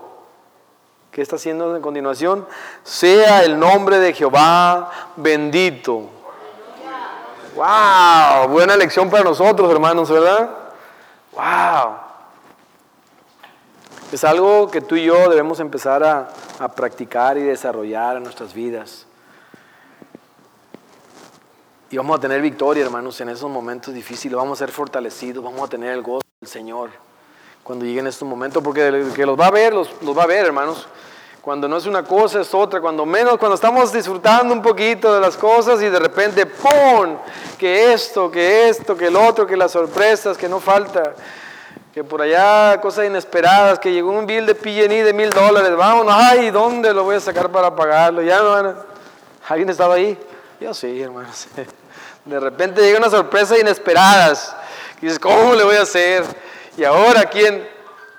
¿Qué 1.11 1.21
está 1.21 1.35
haciendo 1.35 1.75
en 1.75 1.81
continuación? 1.81 2.47
Sea 2.85 3.43
el 3.43 3.59
nombre 3.59 3.99
de 3.99 4.13
Jehová 4.13 4.89
bendito. 5.17 6.20
¡Wow! 7.55 8.47
Buena 8.49 8.77
lección 8.77 9.09
para 9.09 9.23
nosotros, 9.23 9.69
hermanos, 9.71 10.09
¿verdad? 10.09 10.49
¡Wow! 11.33 11.95
Es 14.11 14.23
algo 14.23 14.69
que 14.69 14.81
tú 14.81 14.95
y 14.95 15.05
yo 15.05 15.29
debemos 15.29 15.59
empezar 15.59 16.03
a, 16.03 16.29
practicar 16.75 17.37
y 17.37 17.41
desarrollar 17.41 18.17
en 18.17 18.23
nuestras 18.23 18.53
vidas. 18.53 19.07
Y 21.89 21.97
vamos 21.97 22.17
a 22.17 22.21
tener 22.21 22.41
victoria, 22.41 22.83
hermanos, 22.83 23.19
en 23.19 23.29
esos 23.29 23.49
momentos 23.49 23.93
difíciles. 23.93 24.37
Vamos 24.37 24.61
a 24.61 24.65
ser 24.65 24.71
fortalecidos, 24.73 25.43
vamos 25.43 25.61
a 25.61 25.67
tener 25.67 25.91
el 25.93 26.01
gozo 26.01 26.25
del 26.39 26.49
Señor 26.49 26.89
cuando 27.63 27.85
lleguen 27.85 28.07
estos 28.07 28.27
momentos, 28.27 28.63
porque 28.63 29.11
que 29.15 29.25
los 29.25 29.39
va 29.39 29.47
a 29.47 29.51
ver, 29.51 29.73
los 29.73 29.89
va 30.17 30.23
a 30.23 30.27
ver, 30.27 30.45
hermanos. 30.45 30.87
Cuando 31.41 31.67
no 31.67 31.77
es 31.77 31.87
una 31.87 32.03
cosa, 32.03 32.41
es 32.41 32.53
otra. 32.53 32.79
Cuando 32.79 33.05
menos, 33.05 33.37
cuando 33.37 33.55
estamos 33.55 33.91
disfrutando 33.91 34.53
un 34.53 34.61
poquito 34.61 35.13
de 35.13 35.19
las 35.19 35.35
cosas 35.35 35.81
y 35.81 35.89
de 35.89 35.97
repente, 35.97 36.45
¡pum! 36.45 37.17
Que 37.57 37.93
esto, 37.93 38.29
que 38.29 38.69
esto, 38.69 38.95
que 38.95 39.07
el 39.07 39.15
otro, 39.15 39.47
que 39.47 39.57
las 39.57 39.71
sorpresas, 39.71 40.37
que 40.37 40.47
no 40.47 40.59
falta. 40.59 41.15
Que 41.93 42.03
por 42.03 42.21
allá 42.21 42.79
cosas 42.79 43.07
inesperadas, 43.07 43.79
que 43.79 43.91
llegó 43.91 44.11
un 44.11 44.25
bill 44.27 44.45
de 44.45 44.53
PG&E 44.55 45.03
de 45.03 45.13
mil 45.13 45.31
dólares. 45.31 45.75
Vámonos, 45.75 46.13
ay, 46.15 46.51
¿dónde 46.51 46.93
lo 46.93 47.03
voy 47.03 47.15
a 47.15 47.19
sacar 47.19 47.49
para 47.51 47.75
pagarlo? 47.75 48.21
Ya 48.21 48.39
no 48.39 48.49
van 48.51 48.65
a- 48.67 48.75
¿Alguien 49.49 49.69
estaba 49.69 49.95
ahí? 49.95 50.17
Yo 50.59 50.73
sí, 50.75 51.01
hermanos. 51.01 51.47
De 52.25 52.39
repente 52.39 52.81
llega 52.81 52.99
una 52.99 53.09
sorpresa 53.09 53.57
inesperadas. 53.57 54.55
Y 55.01 55.05
dices, 55.07 55.17
¿cómo 55.17 55.55
le 55.55 55.63
voy 55.63 55.75
a 55.75 55.81
hacer? 55.81 56.23
Y 56.77 56.83
ahora, 56.83 57.23
¿quién 57.23 57.67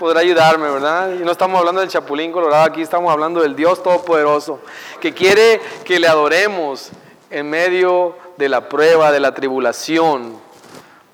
podrá 0.02 0.18
ayudarme, 0.18 0.68
verdad? 0.68 1.12
Y 1.12 1.18
no 1.18 1.30
estamos 1.30 1.56
hablando 1.60 1.80
del 1.80 1.88
Chapulín 1.88 2.32
Colorado, 2.32 2.64
aquí 2.64 2.82
estamos 2.82 3.12
hablando 3.12 3.40
del 3.40 3.54
Dios 3.54 3.84
Todopoderoso, 3.84 4.58
que 5.00 5.14
quiere 5.14 5.60
que 5.84 6.00
le 6.00 6.08
adoremos 6.08 6.90
en 7.30 7.48
medio 7.48 8.16
de 8.36 8.48
la 8.48 8.68
prueba, 8.68 9.12
de 9.12 9.20
la 9.20 9.32
tribulación. 9.32 10.40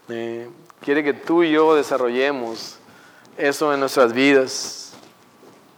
Eh, 0.09 0.49
quiere 0.81 1.05
que 1.05 1.13
tú 1.13 1.43
y 1.43 1.51
yo 1.51 1.75
desarrollemos 1.75 2.79
eso 3.37 3.75
en 3.75 3.81
nuestras 3.81 4.15
vidas. 4.15 4.95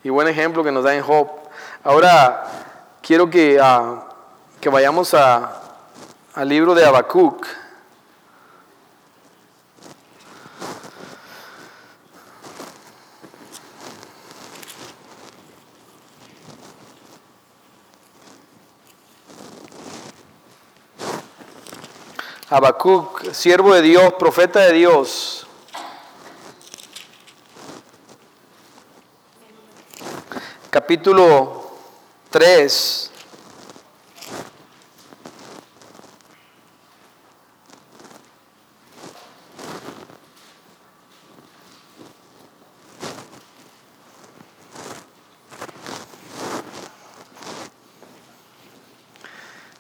Y 0.05 0.09
buen 0.11 0.29
ejemplo 0.29 0.63
que 0.63 0.71
nos 0.71 0.85
da 0.85 0.95
en 0.95 1.03
Job. 1.03 1.27
Ahora 1.83 2.45
quiero 3.03 3.29
que, 3.29 3.59
ah, 3.61 4.05
que 4.61 4.69
vayamos 4.69 5.15
al 5.15 6.49
libro 6.49 6.77
de 6.77 6.85
Habacuc. 6.85 7.45
Habacuc, 22.53 23.31
siervo 23.33 23.73
de 23.73 23.81
Dios, 23.81 24.13
profeta 24.15 24.59
de 24.59 24.73
Dios. 24.73 25.47
Capítulo 30.69 31.71
3. 32.31 33.13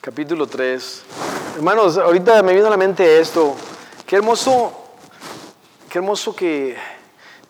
Capítulo 0.00 0.46
3. 0.46 1.29
Hermanos, 1.60 1.98
ahorita 1.98 2.42
me 2.42 2.54
viene 2.54 2.68
a 2.68 2.70
la 2.70 2.78
mente 2.78 3.20
esto. 3.20 3.54
Qué 4.06 4.16
hermoso, 4.16 4.72
qué 5.90 5.98
hermoso 5.98 6.34
que 6.34 6.74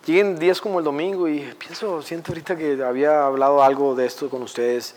lleguen 0.05 0.37
días 0.37 0.59
como 0.59 0.79
el 0.79 0.83
domingo 0.83 1.29
y 1.29 1.39
pienso, 1.57 2.01
siento 2.01 2.33
ahorita 2.33 2.57
que 2.57 2.83
había 2.83 3.25
hablado 3.25 3.63
algo 3.63 3.95
de 3.95 4.05
esto 4.05 4.29
con 4.29 4.41
ustedes 4.41 4.95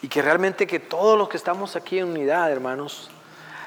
y 0.00 0.08
que 0.08 0.22
realmente 0.22 0.66
que 0.66 0.80
todos 0.80 1.18
los 1.18 1.28
que 1.28 1.36
estamos 1.36 1.76
aquí 1.76 1.98
en 1.98 2.06
unidad, 2.06 2.50
hermanos, 2.50 3.10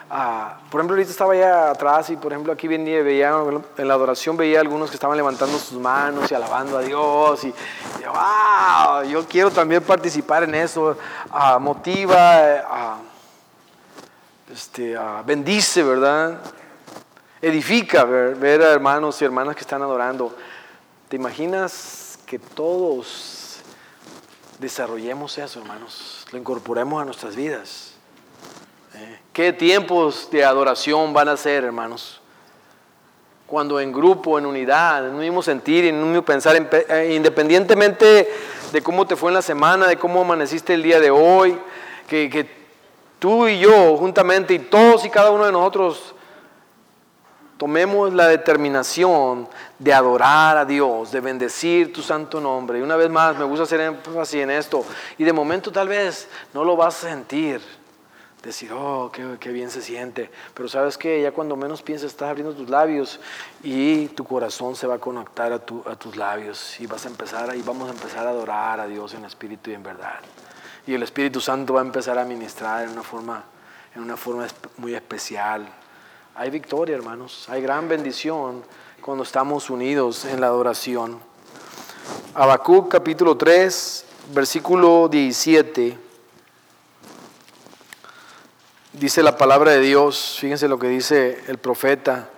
ah, 0.10 0.62
por 0.72 0.82
ejemplo, 0.82 0.96
ahorita 0.96 1.12
estaba 1.12 1.34
allá 1.34 1.70
atrás 1.70 2.10
y 2.10 2.16
por 2.16 2.32
ejemplo 2.32 2.52
aquí 2.52 2.68
venía, 2.68 3.04
veía, 3.04 3.36
en 3.78 3.88
la 3.88 3.94
adoración 3.94 4.36
veía 4.36 4.62
algunos 4.62 4.90
que 4.90 4.96
estaban 4.96 5.16
levantando 5.16 5.60
sus 5.60 5.80
manos 5.80 6.32
y 6.32 6.34
alabando 6.34 6.76
a 6.76 6.82
Dios 6.82 7.44
y, 7.44 7.54
wow, 8.04 9.04
yo 9.08 9.28
quiero 9.28 9.52
también 9.52 9.84
participar 9.84 10.42
en 10.42 10.56
eso, 10.56 10.98
ah, 11.30 11.60
motiva, 11.60 12.18
ah, 12.68 12.98
este, 14.52 14.98
bendice, 15.26 15.84
¿verdad? 15.84 16.40
Edifica 17.42 18.04
ver, 18.06 18.36
ver 18.36 18.62
a 18.62 18.72
hermanos 18.72 19.22
y 19.22 19.26
hermanas 19.26 19.56
que 19.56 19.62
están 19.62 19.82
adorando. 19.82 20.36
¿Te 21.10 21.16
imaginas 21.16 22.20
que 22.26 22.40
todos 22.40 23.60
desarrollemos 24.60 25.38
eso, 25.38 25.60
hermanos? 25.60 26.26
Lo 26.32 26.38
incorporemos 26.38 27.02
a 27.02 27.06
nuestras 27.06 27.36
vidas. 27.36 27.94
¿Eh? 28.96 29.20
¿Qué 29.34 29.54
tiempos 29.54 30.30
de 30.32 30.44
adoración 30.44 31.14
van 31.14 31.30
a 31.30 31.38
ser, 31.38 31.64
hermanos? 31.64 32.22
Cuando 33.46 33.80
en 33.80 33.94
grupo, 33.94 34.40
en 34.40 34.46
unidad, 34.46 35.08
en 35.08 35.14
un 35.14 35.20
mismo 35.20 35.42
sentir, 35.42 35.86
en 35.86 35.96
un 35.96 36.10
mismo 36.10 36.26
pensar, 36.26 36.56
eh, 36.72 37.14
independientemente 37.14 38.30
de 38.72 38.82
cómo 38.82 39.06
te 39.06 39.16
fue 39.16 39.30
en 39.30 39.36
la 39.36 39.42
semana, 39.42 39.88
de 39.88 39.98
cómo 39.98 40.22
amaneciste 40.22 40.74
el 40.74 40.84
día 40.84 41.00
de 41.00 41.12
hoy, 41.12 41.58
que 42.08 42.30
tú 43.20 43.48
y 43.48 43.60
yo 43.60 43.98
juntamente 43.98 44.54
y 44.54 44.60
todos 44.60 45.06
y 45.06 45.10
cada 45.10 45.32
uno 45.32 45.46
de 45.46 45.52
nosotros 45.52 46.14
tomemos 47.58 48.14
la 48.14 48.28
determinación 48.28 49.48
de 49.80 49.94
adorar 49.94 50.58
a 50.58 50.66
Dios, 50.66 51.12
de 51.12 51.20
bendecir 51.20 51.92
tu 51.92 52.02
santo 52.02 52.40
nombre. 52.40 52.80
Y 52.80 52.82
una 52.82 52.96
vez 52.96 53.10
más, 53.10 53.38
me 53.38 53.44
gusta 53.44 53.64
hacer 53.64 53.82
énfasis 53.82 54.42
en 54.42 54.52
esto. 54.52 54.86
Y 55.18 55.24
de 55.24 55.34
momento 55.34 55.72
tal 55.72 55.88
vez 55.88 56.30
no 56.54 56.64
lo 56.64 56.76
vas 56.76 57.04
a 57.04 57.10
sentir. 57.10 57.62
Decir, 58.44 58.72
oh, 58.72 59.12
qué, 59.12 59.52
bien 59.52 59.70
se 59.70 59.82
siente. 59.82 60.30
Pero 60.54 60.70
sabes 60.70 60.98
que 60.98 61.22
ya 61.22 61.32
cuando 61.32 61.56
menos 61.56 61.82
piensas 61.82 62.12
estás 62.12 62.30
abriendo 62.30 62.54
tus 62.54 62.70
labios 62.70 63.20
y 63.64 64.08
tu 64.10 64.24
corazón 64.24 64.76
se 64.76 64.88
va 64.88 64.96
a 64.96 65.00
conectar 65.00 65.52
a, 65.52 65.56
a 65.56 65.96
tus 65.96 66.16
labios. 66.16 66.80
Y 66.80 66.86
vas 66.86 67.06
a 67.06 67.10
empezar, 67.10 67.54
y 67.56 67.62
vamos 67.64 67.90
a 67.90 67.92
empezar 67.92 68.26
a 68.28 68.30
adorar 68.30 68.80
a 68.80 68.88
Dios 68.88 69.16
en 69.16 69.26
espíritu 69.26 69.72
y 69.72 69.74
en 69.74 69.84
verdad. 69.84 70.20
Y 70.88 70.94
el 70.94 71.04
Espíritu 71.04 71.42
Santo 71.42 71.74
va 71.74 71.82
a 71.82 71.84
empezar 71.84 72.18
a 72.18 72.24
ministrar 72.24 72.86
en 72.86 72.92
una 72.92 73.04
forma, 73.04 73.44
en 73.94 74.02
una 74.02 74.16
forma 74.16 74.48
muy 74.78 74.96
especial. 74.96 75.68
Hay 76.34 76.50
victoria, 76.50 76.96
hermanos. 76.96 77.46
Hay 77.50 77.62
gran 77.62 77.90
bendición 77.90 78.64
cuando 79.02 79.26
estamos 79.26 79.70
unidos 79.70 80.24
en 80.24 80.40
la 80.40 80.48
adoración. 80.48 81.20
Habacuc 82.34 82.90
capítulo 82.90 83.36
3, 83.36 84.06
versículo 84.34 85.10
17. 85.10 86.00
Dice 88.94 89.24
la 89.24 89.38
palabra 89.38 89.72
de 89.72 89.82
Dios, 89.82 90.38
fíjense 90.40 90.70
lo 90.70 90.80
que 90.80 90.88
dice 90.88 91.44
el 91.48 91.58
profeta. 91.58 92.30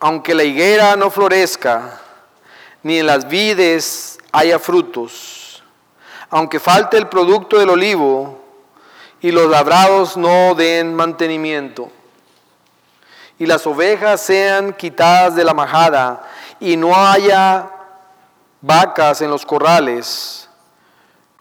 Aunque 0.00 0.34
la 0.34 0.42
higuera 0.42 0.96
no 0.96 1.08
florezca, 1.08 2.00
ni 2.82 2.98
en 2.98 3.06
las 3.06 3.28
vides 3.28 4.18
haya 4.32 4.58
frutos, 4.58 5.45
aunque 6.30 6.60
falte 6.60 6.96
el 6.96 7.08
producto 7.08 7.58
del 7.58 7.70
olivo 7.70 8.40
y 9.20 9.30
los 9.30 9.48
labrados 9.50 10.16
no 10.16 10.54
den 10.54 10.94
mantenimiento, 10.94 11.90
y 13.38 13.46
las 13.46 13.66
ovejas 13.66 14.20
sean 14.20 14.72
quitadas 14.72 15.34
de 15.36 15.44
la 15.44 15.52
majada 15.52 16.26
y 16.58 16.76
no 16.76 16.96
haya 16.96 17.70
vacas 18.60 19.20
en 19.20 19.30
los 19.30 19.44
corrales. 19.44 20.48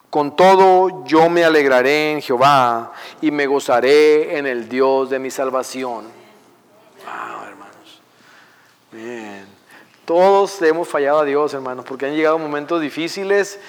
Con 0.10 0.36
todo 0.36 1.04
yo 1.06 1.30
me 1.30 1.44
alegraré 1.44 2.14
en 2.14 2.22
Jehová 2.22 2.94
y 3.22 3.32
me 3.32 3.48
gozaré 3.48 4.38
en 4.38 4.46
el 4.46 4.70
Dios 4.70 5.10
de 5.10 5.20
mi 5.20 5.30
salvación. 5.32 6.06
Wow, 7.06 7.44
hermanos. 7.48 8.02
Todos 10.06 10.62
hemos 10.62 10.88
fallado 10.88 11.20
a 11.20 11.26
Dios, 11.26 11.54
hermanos, 11.54 11.84
porque 11.86 12.06
han 12.06 12.16
llegado 12.16 12.38
momentos 12.40 12.80
difíciles. 12.80 13.60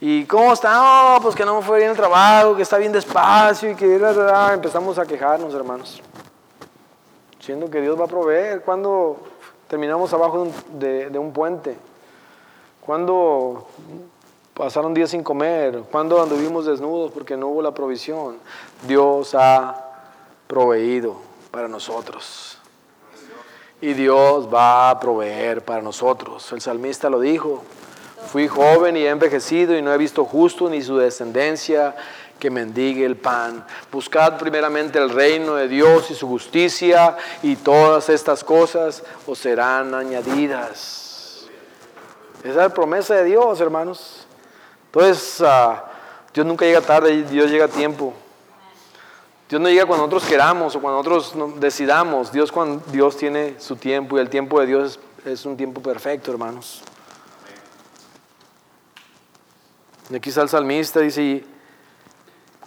¿Y 0.00 0.24
cómo 0.24 0.52
está? 0.52 1.18
pues 1.20 1.34
que 1.34 1.44
no 1.44 1.56
me 1.56 1.62
fue 1.62 1.78
bien 1.78 1.90
el 1.90 1.96
trabajo, 1.96 2.56
que 2.56 2.62
está 2.62 2.78
bien 2.78 2.92
despacio 2.92 3.70
y 3.70 3.74
que 3.74 4.00
empezamos 4.52 4.98
a 4.98 5.04
quejarnos, 5.04 5.52
hermanos 5.54 6.02
siendo 7.40 7.70
que 7.70 7.80
Dios 7.80 7.98
va 7.98 8.04
a 8.04 8.08
proveer. 8.08 8.62
Cuando 8.62 9.18
terminamos 9.66 10.12
abajo 10.12 10.48
de 10.72 11.18
un, 11.18 11.32
puente, 11.32 11.76
cuando 12.80 13.66
pasaron 14.54 14.94
días 14.94 15.10
sin 15.10 15.22
comer, 15.22 15.82
cuando 15.90 16.22
anduvimos 16.22 16.66
desnudos 16.66 17.10
porque 17.10 17.36
no 17.36 17.48
hubo 17.48 17.62
la 17.62 17.72
provisión, 17.72 18.36
Dios 18.86 19.34
ha 19.34 19.74
proveído 20.46 21.16
para 21.50 21.66
nosotros. 21.66 22.58
Y 23.80 23.94
Dios 23.94 24.52
va 24.52 24.90
a 24.90 25.00
proveer 25.00 25.64
para 25.64 25.80
nosotros. 25.80 26.52
El 26.52 26.60
salmista 26.60 27.08
lo 27.08 27.18
dijo, 27.18 27.62
fui 28.28 28.48
joven 28.48 28.96
y 28.96 29.00
he 29.00 29.08
envejecido 29.08 29.76
y 29.76 29.82
no 29.82 29.92
he 29.92 29.98
visto 29.98 30.24
justo 30.24 30.68
ni 30.68 30.82
su 30.82 30.96
descendencia 30.96 31.94
que 32.38 32.50
mendigue 32.50 33.04
el 33.04 33.16
pan. 33.16 33.64
Buscad 33.92 34.38
primeramente 34.38 34.98
el 34.98 35.10
reino 35.10 35.54
de 35.54 35.68
Dios 35.68 36.10
y 36.10 36.14
su 36.14 36.26
justicia 36.26 37.16
y 37.42 37.56
todas 37.56 38.08
estas 38.08 38.42
cosas 38.42 39.02
os 39.26 39.38
serán 39.38 39.94
añadidas. 39.94 41.46
Esa 42.40 42.48
es 42.48 42.56
la 42.56 42.68
promesa 42.70 43.16
de 43.16 43.24
Dios, 43.24 43.60
hermanos. 43.60 44.26
Entonces, 44.86 45.42
ah, 45.44 45.84
Dios 46.32 46.46
nunca 46.46 46.64
llega 46.64 46.80
tarde, 46.80 47.22
Dios 47.24 47.50
llega 47.50 47.66
a 47.66 47.68
tiempo. 47.68 48.14
Dios 49.50 49.60
no 49.60 49.68
llega 49.68 49.84
cuando 49.84 50.06
nosotros 50.06 50.30
queramos 50.30 50.76
o 50.76 50.80
cuando 50.80 51.02
nosotros 51.02 51.60
decidamos. 51.60 52.30
Dios, 52.30 52.52
cuando 52.52 52.82
Dios 52.92 53.16
tiene 53.16 53.56
su 53.58 53.76
tiempo 53.76 54.16
y 54.16 54.20
el 54.20 54.30
tiempo 54.30 54.60
de 54.60 54.66
Dios 54.66 55.00
es, 55.24 55.44
un 55.44 55.56
tiempo 55.56 55.82
perfecto, 55.82 56.30
hermanos. 56.30 56.82
Y 60.10 60.16
aquí 60.16 60.30
está 60.30 60.42
el 60.42 60.48
salmista, 60.48 60.98
dice, 60.98 61.44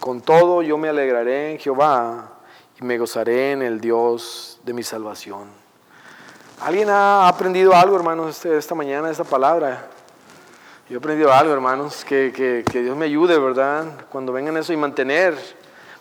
con 0.00 0.22
todo 0.22 0.62
yo 0.62 0.78
me 0.78 0.88
alegraré 0.88 1.52
en 1.52 1.58
Jehová 1.58 2.32
y 2.80 2.84
me 2.84 2.96
gozaré 2.96 3.52
en 3.52 3.60
el 3.60 3.82
Dios 3.82 4.58
de 4.64 4.72
mi 4.72 4.82
salvación. 4.82 5.48
¿Alguien 6.62 6.88
ha 6.88 7.28
aprendido 7.28 7.74
algo, 7.74 7.96
hermanos, 7.96 8.30
este, 8.30 8.56
esta 8.56 8.74
mañana, 8.74 9.10
esta 9.10 9.24
palabra? 9.24 9.88
Yo 10.88 10.94
he 10.94 10.98
aprendido 10.98 11.30
algo, 11.34 11.52
hermanos, 11.52 12.02
que, 12.06 12.32
que, 12.32 12.82
Dios 12.82 12.96
me 12.96 13.04
ayude, 13.04 13.38
¿verdad? 13.38 14.06
Cuando 14.08 14.32
vengan 14.32 14.56
eso 14.56 14.72
y 14.72 14.78
mantener, 14.78 15.36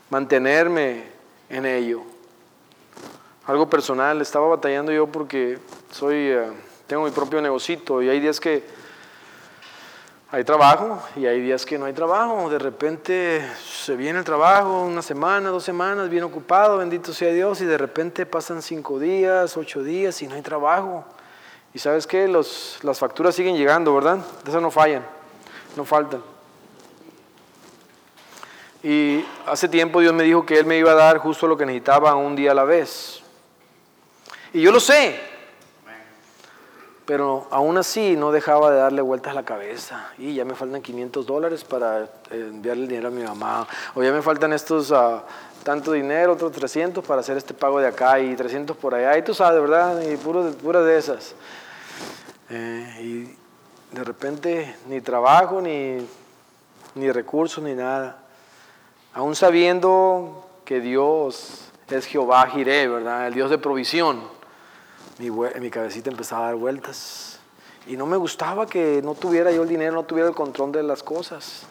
mantenerme 0.10 1.03
en 1.49 1.65
ello. 1.65 2.03
Algo 3.47 3.69
personal, 3.69 4.21
estaba 4.21 4.47
batallando 4.47 4.93
yo 4.93 5.08
porque 5.08 5.60
soy, 5.91 6.15
eh, 6.15 6.51
tengo 6.88 7.03
mi 7.03 7.12
propio 7.12 7.41
negocito 7.41 8.01
y 8.01 8.08
hay 8.08 8.21
días 8.21 8.39
que 8.39 8.63
hay 10.33 10.43
trabajo 10.43 10.99
y 11.15 11.27
hay 11.27 11.41
días 11.41 11.63
que 11.63 11.77
no 11.77 11.85
hay 11.85 11.93
trabajo. 11.93 12.49
De 12.49 12.57
repente 12.57 13.47
se 13.63 13.95
viene 13.95 14.17
el 14.17 14.25
trabajo, 14.25 14.81
una 14.81 15.03
semana, 15.03 15.49
dos 15.49 15.63
semanas, 15.63 16.09
bien 16.09 16.23
ocupado, 16.23 16.79
bendito 16.79 17.13
sea 17.13 17.31
Dios, 17.31 17.61
y 17.61 17.65
de 17.65 17.77
repente 17.77 18.25
pasan 18.25 18.63
cinco 18.63 18.97
días, 18.97 19.55
ocho 19.57 19.83
días 19.83 20.19
y 20.23 20.27
no 20.27 20.33
hay 20.33 20.41
trabajo. 20.41 21.05
Y 21.71 21.77
sabes 21.77 22.07
qué, 22.07 22.27
Los, 22.27 22.79
las 22.81 22.97
facturas 22.97 23.35
siguen 23.35 23.55
llegando, 23.55 23.93
¿verdad? 23.93 24.17
De 24.43 24.49
esas 24.49 24.59
no 24.59 24.71
fallan, 24.71 25.05
no 25.75 25.85
faltan. 25.85 26.23
Y 28.81 29.23
hace 29.45 29.69
tiempo 29.69 30.01
Dios 30.01 30.15
me 30.15 30.23
dijo 30.23 30.47
que 30.47 30.57
Él 30.57 30.65
me 30.65 30.79
iba 30.79 30.93
a 30.93 30.95
dar 30.95 31.19
justo 31.19 31.45
lo 31.47 31.57
que 31.57 31.67
necesitaba 31.67 32.15
un 32.15 32.35
día 32.35 32.53
a 32.53 32.55
la 32.55 32.63
vez. 32.63 33.21
Y 34.51 34.61
yo 34.61 34.71
lo 34.71 34.79
sé, 34.79 35.32
pero 37.05 37.47
aún 37.51 37.77
así 37.77 38.15
no 38.15 38.31
dejaba 38.31 38.71
de 38.71 38.77
darle 38.77 39.01
vueltas 39.01 39.31
a 39.31 39.35
la 39.35 39.43
cabeza. 39.43 40.11
Y 40.17 40.35
ya 40.35 40.45
me 40.45 40.55
faltan 40.55 40.81
500 40.81 41.25
dólares 41.25 41.63
para 41.63 42.03
eh, 42.03 42.07
enviarle 42.31 42.83
el 42.83 42.89
dinero 42.89 43.07
a 43.09 43.11
mi 43.11 43.23
mamá. 43.23 43.67
O 43.93 44.03
ya 44.03 44.11
me 44.11 44.21
faltan 44.21 44.53
estos, 44.53 44.91
uh, 44.91 45.19
tanto 45.63 45.91
dinero, 45.91 46.33
otros 46.33 46.53
300 46.53 47.03
para 47.03 47.19
hacer 47.19 47.35
este 47.35 47.53
pago 47.53 47.79
de 47.79 47.87
acá 47.87 48.19
y 48.19 48.35
300 48.35 48.77
por 48.77 48.95
allá. 48.95 49.17
Y 49.17 49.21
tú 49.21 49.33
sabes, 49.33 49.61
¿verdad? 49.61 50.01
Y 50.01 50.15
puras 50.15 50.55
puro 50.55 50.83
de 50.83 50.97
esas. 50.97 51.35
Eh, 52.49 52.99
y 53.01 53.95
de 53.95 54.03
repente 54.03 54.75
ni 54.87 55.01
trabajo, 55.01 55.59
ni, 55.59 56.07
ni 56.95 57.11
recursos, 57.11 57.61
ni 57.61 57.73
nada. 57.73 58.19
Aún 59.13 59.35
sabiendo 59.35 60.47
que 60.63 60.79
Dios 60.79 61.69
es 61.89 62.05
Jehová 62.05 62.47
Jireh, 62.47 62.87
¿verdad? 62.87 63.27
El 63.27 63.33
Dios 63.33 63.49
de 63.49 63.57
provisión 63.57 64.32
mi, 65.19 65.69
cabecita 65.69 66.10
empezaba 66.10 66.43
a 66.43 66.45
dar 66.47 66.56
vueltas. 66.56 67.39
Y 67.88 67.97
no 67.97 68.06
me 68.06 68.17
gustaba 68.17 68.65
que 68.65 69.02
no 69.04 69.13
tuviera 69.13 69.52
yo 69.52 69.63
el 69.63 69.69
dinero, 69.69 69.93
no 69.93 70.04
tuviera 70.04 70.30
el 70.30 70.36
control 70.36 70.71
de 70.71 70.84
las 70.84 71.04
cosas. 71.04 71.63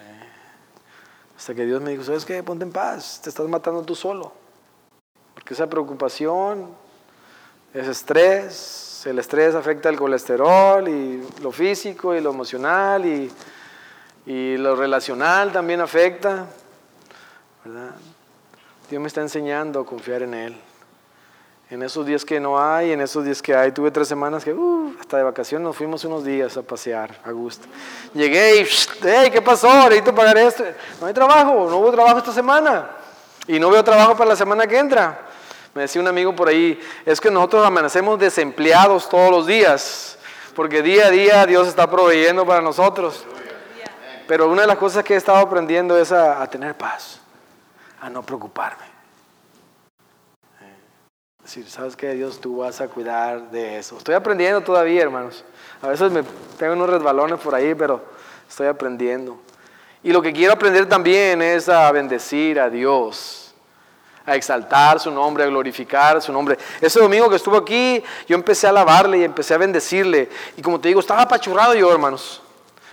Eh, 0.00 0.28
Hasta 1.36 1.54
que 1.54 1.64
Dios 1.64 1.80
me 1.80 1.92
dijo, 1.92 2.02
¿sabes 2.02 2.24
qué? 2.24 2.42
Ponte 2.42 2.64
en 2.64 2.72
paz, 2.72 3.20
te 3.22 3.30
estás 3.30 3.46
matando 3.48 3.82
tú 3.82 3.94
solo. 3.94 4.32
Porque 5.34 5.54
esa 5.54 5.68
preocupación, 5.68 6.68
ese 7.72 7.90
estrés, 7.92 9.06
el 9.06 9.18
estrés 9.18 9.54
afecta 9.54 9.88
el 9.88 9.96
colesterol 9.96 10.88
y 10.88 11.26
lo 11.40 11.52
físico 11.52 12.14
y 12.14 12.20
lo 12.20 12.30
emocional 12.30 13.06
y, 13.06 13.32
y 14.26 14.56
lo 14.56 14.74
relacional 14.74 15.52
también 15.52 15.80
afecta. 15.80 16.46
¿verdad? 17.64 17.94
Dios 18.90 19.00
me 19.00 19.08
está 19.08 19.20
enseñando 19.20 19.80
a 19.80 19.86
confiar 19.86 20.22
en 20.22 20.34
Él. 20.34 20.56
En 21.70 21.82
esos 21.82 22.06
días 22.06 22.24
que 22.24 22.40
no 22.40 22.58
hay, 22.58 22.92
en 22.92 23.00
esos 23.02 23.22
días 23.22 23.42
que 23.42 23.54
hay, 23.54 23.72
tuve 23.72 23.90
tres 23.90 24.08
semanas 24.08 24.42
que 24.42 24.54
uh, 24.54 24.96
hasta 24.98 25.18
de 25.18 25.22
vacaciones 25.22 25.66
nos 25.66 25.76
fuimos 25.76 26.02
unos 26.06 26.24
días 26.24 26.56
a 26.56 26.62
pasear 26.62 27.20
a 27.22 27.30
gusto. 27.30 27.68
Llegué 28.14 28.62
y, 28.62 28.66
hey, 29.02 29.28
¿qué 29.30 29.42
pasó? 29.42 29.68
Necesito 29.84 30.14
pagar 30.14 30.38
esto. 30.38 30.64
No 30.98 31.06
hay 31.06 31.12
trabajo, 31.12 31.68
no 31.68 31.76
hubo 31.76 31.92
trabajo 31.92 32.18
esta 32.18 32.32
semana. 32.32 32.88
Y 33.46 33.60
no 33.60 33.68
veo 33.70 33.84
trabajo 33.84 34.16
para 34.16 34.30
la 34.30 34.36
semana 34.36 34.66
que 34.66 34.78
entra. 34.78 35.26
Me 35.74 35.82
decía 35.82 36.00
un 36.00 36.08
amigo 36.08 36.34
por 36.34 36.48
ahí, 36.48 36.80
es 37.04 37.20
que 37.20 37.30
nosotros 37.30 37.66
amanecemos 37.66 38.18
desempleados 38.18 39.06
todos 39.06 39.30
los 39.30 39.46
días, 39.46 40.18
porque 40.54 40.80
día 40.80 41.08
a 41.08 41.10
día 41.10 41.44
Dios 41.44 41.68
está 41.68 41.90
proveyendo 41.90 42.46
para 42.46 42.62
nosotros. 42.62 43.26
Pero 44.26 44.48
una 44.48 44.62
de 44.62 44.68
las 44.68 44.78
cosas 44.78 45.04
que 45.04 45.12
he 45.12 45.16
estado 45.18 45.38
aprendiendo 45.38 45.98
es 45.98 46.12
a, 46.12 46.42
a 46.42 46.46
tener 46.48 46.74
paz, 46.74 47.20
a 48.00 48.08
no 48.08 48.22
preocuparme 48.22 48.87
decir, 51.48 51.70
¿sabes 51.70 51.96
qué? 51.96 52.12
Dios, 52.12 52.40
tú 52.42 52.58
vas 52.58 52.78
a 52.82 52.88
cuidar 52.88 53.50
de 53.50 53.78
eso. 53.78 53.96
Estoy 53.96 54.14
aprendiendo 54.14 54.60
todavía, 54.60 55.00
hermanos. 55.00 55.46
A 55.80 55.88
veces 55.88 56.12
me 56.12 56.22
tengo 56.58 56.74
unos 56.74 56.90
resbalones 56.90 57.40
por 57.40 57.54
ahí, 57.54 57.74
pero 57.74 58.04
estoy 58.46 58.66
aprendiendo. 58.66 59.40
Y 60.02 60.12
lo 60.12 60.20
que 60.20 60.34
quiero 60.34 60.52
aprender 60.52 60.86
también 60.86 61.40
es 61.40 61.70
a 61.70 61.90
bendecir 61.90 62.60
a 62.60 62.68
Dios, 62.68 63.54
a 64.26 64.36
exaltar 64.36 65.00
su 65.00 65.10
nombre, 65.10 65.44
a 65.44 65.46
glorificar 65.46 66.20
su 66.20 66.34
nombre. 66.34 66.58
Ese 66.82 67.00
domingo 67.00 67.30
que 67.30 67.36
estuvo 67.36 67.56
aquí, 67.56 68.04
yo 68.26 68.36
empecé 68.36 68.66
a 68.66 68.70
alabarle 68.70 69.16
y 69.16 69.24
empecé 69.24 69.54
a 69.54 69.58
bendecirle. 69.58 70.28
Y 70.54 70.60
como 70.60 70.78
te 70.78 70.88
digo, 70.88 71.00
estaba 71.00 71.22
apachurrado 71.22 71.74
yo, 71.74 71.90
hermanos. 71.90 72.42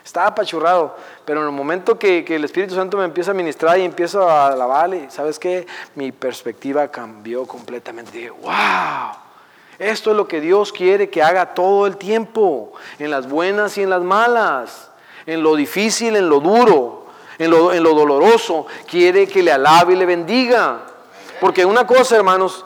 Estaba 0.05 0.27
apachurrado. 0.27 0.95
Pero 1.25 1.41
en 1.41 1.47
el 1.47 1.51
momento 1.51 1.97
que, 1.97 2.23
que, 2.23 2.35
el 2.35 2.43
Espíritu 2.43 2.75
Santo 2.75 2.95
me 2.95 3.05
empieza 3.05 3.31
a 3.31 3.33
ministrar 3.33 3.79
y 3.79 3.83
empiezo 3.83 4.29
a 4.29 4.47
alabarle, 4.47 5.09
¿sabes 5.09 5.39
qué? 5.39 5.65
Mi 5.95 6.11
perspectiva 6.11 6.87
cambió 6.89 7.45
completamente. 7.47 8.11
Dije, 8.11 8.29
wow, 8.29 9.15
esto 9.79 10.11
es 10.11 10.17
lo 10.17 10.27
que 10.27 10.39
Dios 10.39 10.71
quiere 10.71 11.09
que 11.09 11.23
haga 11.23 11.55
todo 11.55 11.87
el 11.87 11.97
tiempo, 11.97 12.73
en 12.99 13.09
las 13.09 13.27
buenas 13.27 13.77
y 13.79 13.81
en 13.81 13.89
las 13.89 14.03
malas, 14.03 14.91
en 15.25 15.41
lo 15.41 15.55
difícil, 15.55 16.15
en 16.15 16.29
lo 16.29 16.39
duro, 16.39 17.07
en 17.39 17.49
lo, 17.49 17.73
en 17.73 17.81
lo 17.81 17.95
doloroso. 17.95 18.67
Quiere 18.87 19.27
que 19.27 19.41
le 19.41 19.51
alabe 19.51 19.93
y 19.93 19.97
le 19.97 20.05
bendiga. 20.05 20.81
Porque 21.41 21.65
una 21.65 21.87
cosa, 21.87 22.15
hermanos, 22.15 22.63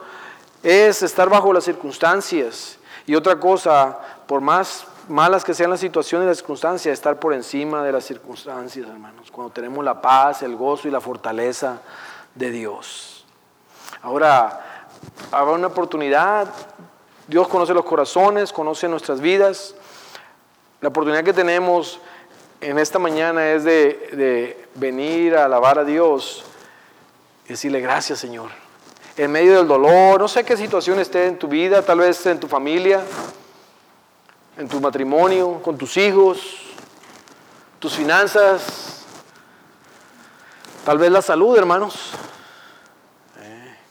es 0.62 1.02
estar 1.02 1.30
bajo 1.30 1.54
las 1.54 1.64
circunstancias. 1.64 2.78
Y 3.06 3.14
otra 3.14 3.40
cosa, 3.40 3.98
por 4.26 4.42
más 4.42 4.84
malas 5.10 5.44
que 5.44 5.52
sean 5.52 5.70
las 5.70 5.80
situaciones 5.80 6.24
y 6.24 6.28
las 6.28 6.38
circunstancias, 6.38 6.92
estar 6.92 7.18
por 7.18 7.34
encima 7.34 7.82
de 7.82 7.92
las 7.92 8.04
circunstancias, 8.04 8.88
hermanos, 8.88 9.30
cuando 9.30 9.52
tenemos 9.52 9.84
la 9.84 10.00
paz, 10.00 10.42
el 10.42 10.56
gozo 10.56 10.88
y 10.88 10.90
la 10.90 11.00
fortaleza 11.00 11.80
de 12.34 12.50
Dios. 12.50 13.26
Ahora, 14.02 14.88
habrá 15.32 15.54
una 15.54 15.66
oportunidad, 15.66 16.48
Dios 17.26 17.48
conoce 17.48 17.74
los 17.74 17.84
corazones, 17.84 18.52
conoce 18.52 18.88
nuestras 18.88 19.20
vidas. 19.20 19.74
La 20.80 20.88
oportunidad 20.88 21.24
que 21.24 21.32
tenemos 21.32 22.00
en 22.60 22.78
esta 22.78 22.98
mañana 22.98 23.50
es 23.50 23.64
de, 23.64 24.68
venir 24.76 25.36
a 25.36 25.46
alabar 25.46 25.78
a 25.78 25.84
Dios 25.84 26.44
y 27.46 27.50
decirle 27.50 27.80
gracias, 27.80 28.20
Señor. 28.20 28.50
En 29.16 29.32
medio 29.32 29.56
del 29.56 29.66
dolor, 29.66 30.20
no 30.20 30.28
sé 30.28 30.44
qué 30.44 30.56
situación 30.56 31.00
esté 31.00 31.26
en 31.26 31.38
tu 31.38 31.48
vida, 31.48 31.82
tal 31.82 31.98
vez 31.98 32.24
en 32.26 32.38
tu 32.38 32.46
familia, 32.46 33.02
en 34.60 34.68
tu 34.68 34.78
matrimonio, 34.78 35.62
con 35.62 35.78
tus 35.78 35.96
hijos, 35.96 36.38
tus 37.78 37.94
finanzas, 37.94 39.06
tal 40.84 40.98
vez 40.98 41.10
la 41.10 41.22
salud, 41.22 41.56
hermanos. 41.56 42.10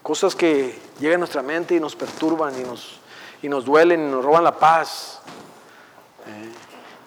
Cosas 0.04 0.36
que 0.36 0.80
llegan 1.00 1.16
a 1.16 1.20
nuestra 1.20 1.42
mente 1.42 1.76
y 1.76 1.80
nos 1.80 1.96
perturban 1.96 2.54
y 2.60 2.64
nos, 2.64 3.00
y 3.42 3.50
nos 3.50 3.66
duelen 3.66 4.08
y 4.08 4.12
nos 4.12 4.24
roban 4.24 4.44
la 4.44 4.58
paz. 4.58 5.22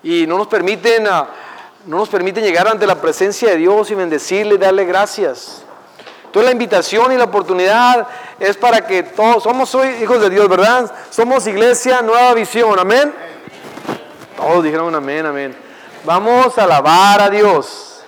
Y 0.03 0.27
no 0.27 0.39
nos 0.39 0.49
permiten... 0.49 1.07
A, 1.07 1.29
no 1.85 1.97
nos 1.97 2.09
permiten 2.09 2.45
llegar 2.45 2.69
ante 2.69 2.87
la 2.87 3.01
presencia 3.01 3.51
de 3.51 3.57
Dios 3.57 3.91
y 3.91 3.97
bendecirle 3.97 4.57
darle 4.57 4.85
gracias. 4.85 5.65
Entonces 6.27 6.45
la 6.47 6.53
invitación 6.53 7.11
y 7.11 7.17
la 7.17 7.25
oportunidad 7.25 8.07
es 8.39 8.57
para 8.57 8.87
que 8.87 9.03
todos, 9.03 9.43
somos 9.43 9.75
hoy 9.75 9.89
hijos 10.01 10.21
de 10.21 10.31
Dios, 10.31 10.49
¿verdad? 10.49 10.95
Somos 11.11 11.45
iglesia, 11.49 12.01
nueva 12.01 12.35
visión, 12.35 12.79
amén. 12.79 13.13
Todos 14.43 14.65
dijeron 14.65 14.93
amén, 14.93 15.25
amén. 15.25 15.57
Vamos 16.03 16.59
a 16.59 16.65
alabar 16.65 17.23
a 17.23 17.31
Dios. 17.31 18.03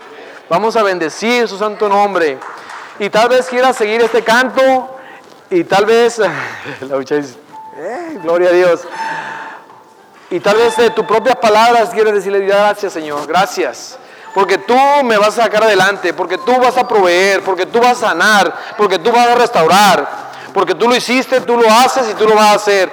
Vamos 0.48 0.74
a 0.74 0.82
bendecir 0.82 1.46
su 1.46 1.56
santo 1.56 1.88
nombre. 1.88 2.38
Y 2.98 3.08
tal 3.08 3.28
vez 3.28 3.46
quieras 3.46 3.76
seguir 3.76 4.00
este 4.00 4.22
canto 4.22 4.98
y 5.48 5.62
tal 5.62 5.86
vez, 5.86 6.18
la 6.80 6.98
dice, 6.98 7.22
eh, 7.76 8.18
gloria 8.20 8.48
a 8.48 8.52
Dios. 8.52 8.80
Y 10.28 10.40
tal 10.40 10.56
vez 10.56 10.76
de 10.76 10.90
tus 10.90 11.04
propias 11.04 11.36
palabras 11.36 11.90
quieres 11.90 12.12
decirle 12.12 12.40
gracias 12.40 12.92
Señor, 12.92 13.28
gracias. 13.28 13.96
Porque 14.34 14.58
tú 14.58 14.76
me 15.04 15.16
vas 15.16 15.38
a 15.38 15.44
sacar 15.44 15.62
adelante, 15.62 16.14
porque 16.14 16.38
tú 16.38 16.58
vas 16.58 16.76
a 16.76 16.88
proveer, 16.88 17.42
porque 17.42 17.66
tú 17.66 17.78
vas 17.78 18.02
a 18.02 18.08
sanar, 18.08 18.52
porque 18.76 18.98
tú 18.98 19.12
vas 19.12 19.28
a 19.28 19.36
restaurar, 19.36 20.08
porque 20.52 20.74
tú 20.74 20.88
lo 20.88 20.96
hiciste, 20.96 21.40
tú 21.42 21.56
lo 21.56 21.70
haces 21.70 22.10
y 22.10 22.14
tú 22.14 22.26
lo 22.26 22.34
vas 22.34 22.46
a 22.46 22.54
hacer. 22.54 22.90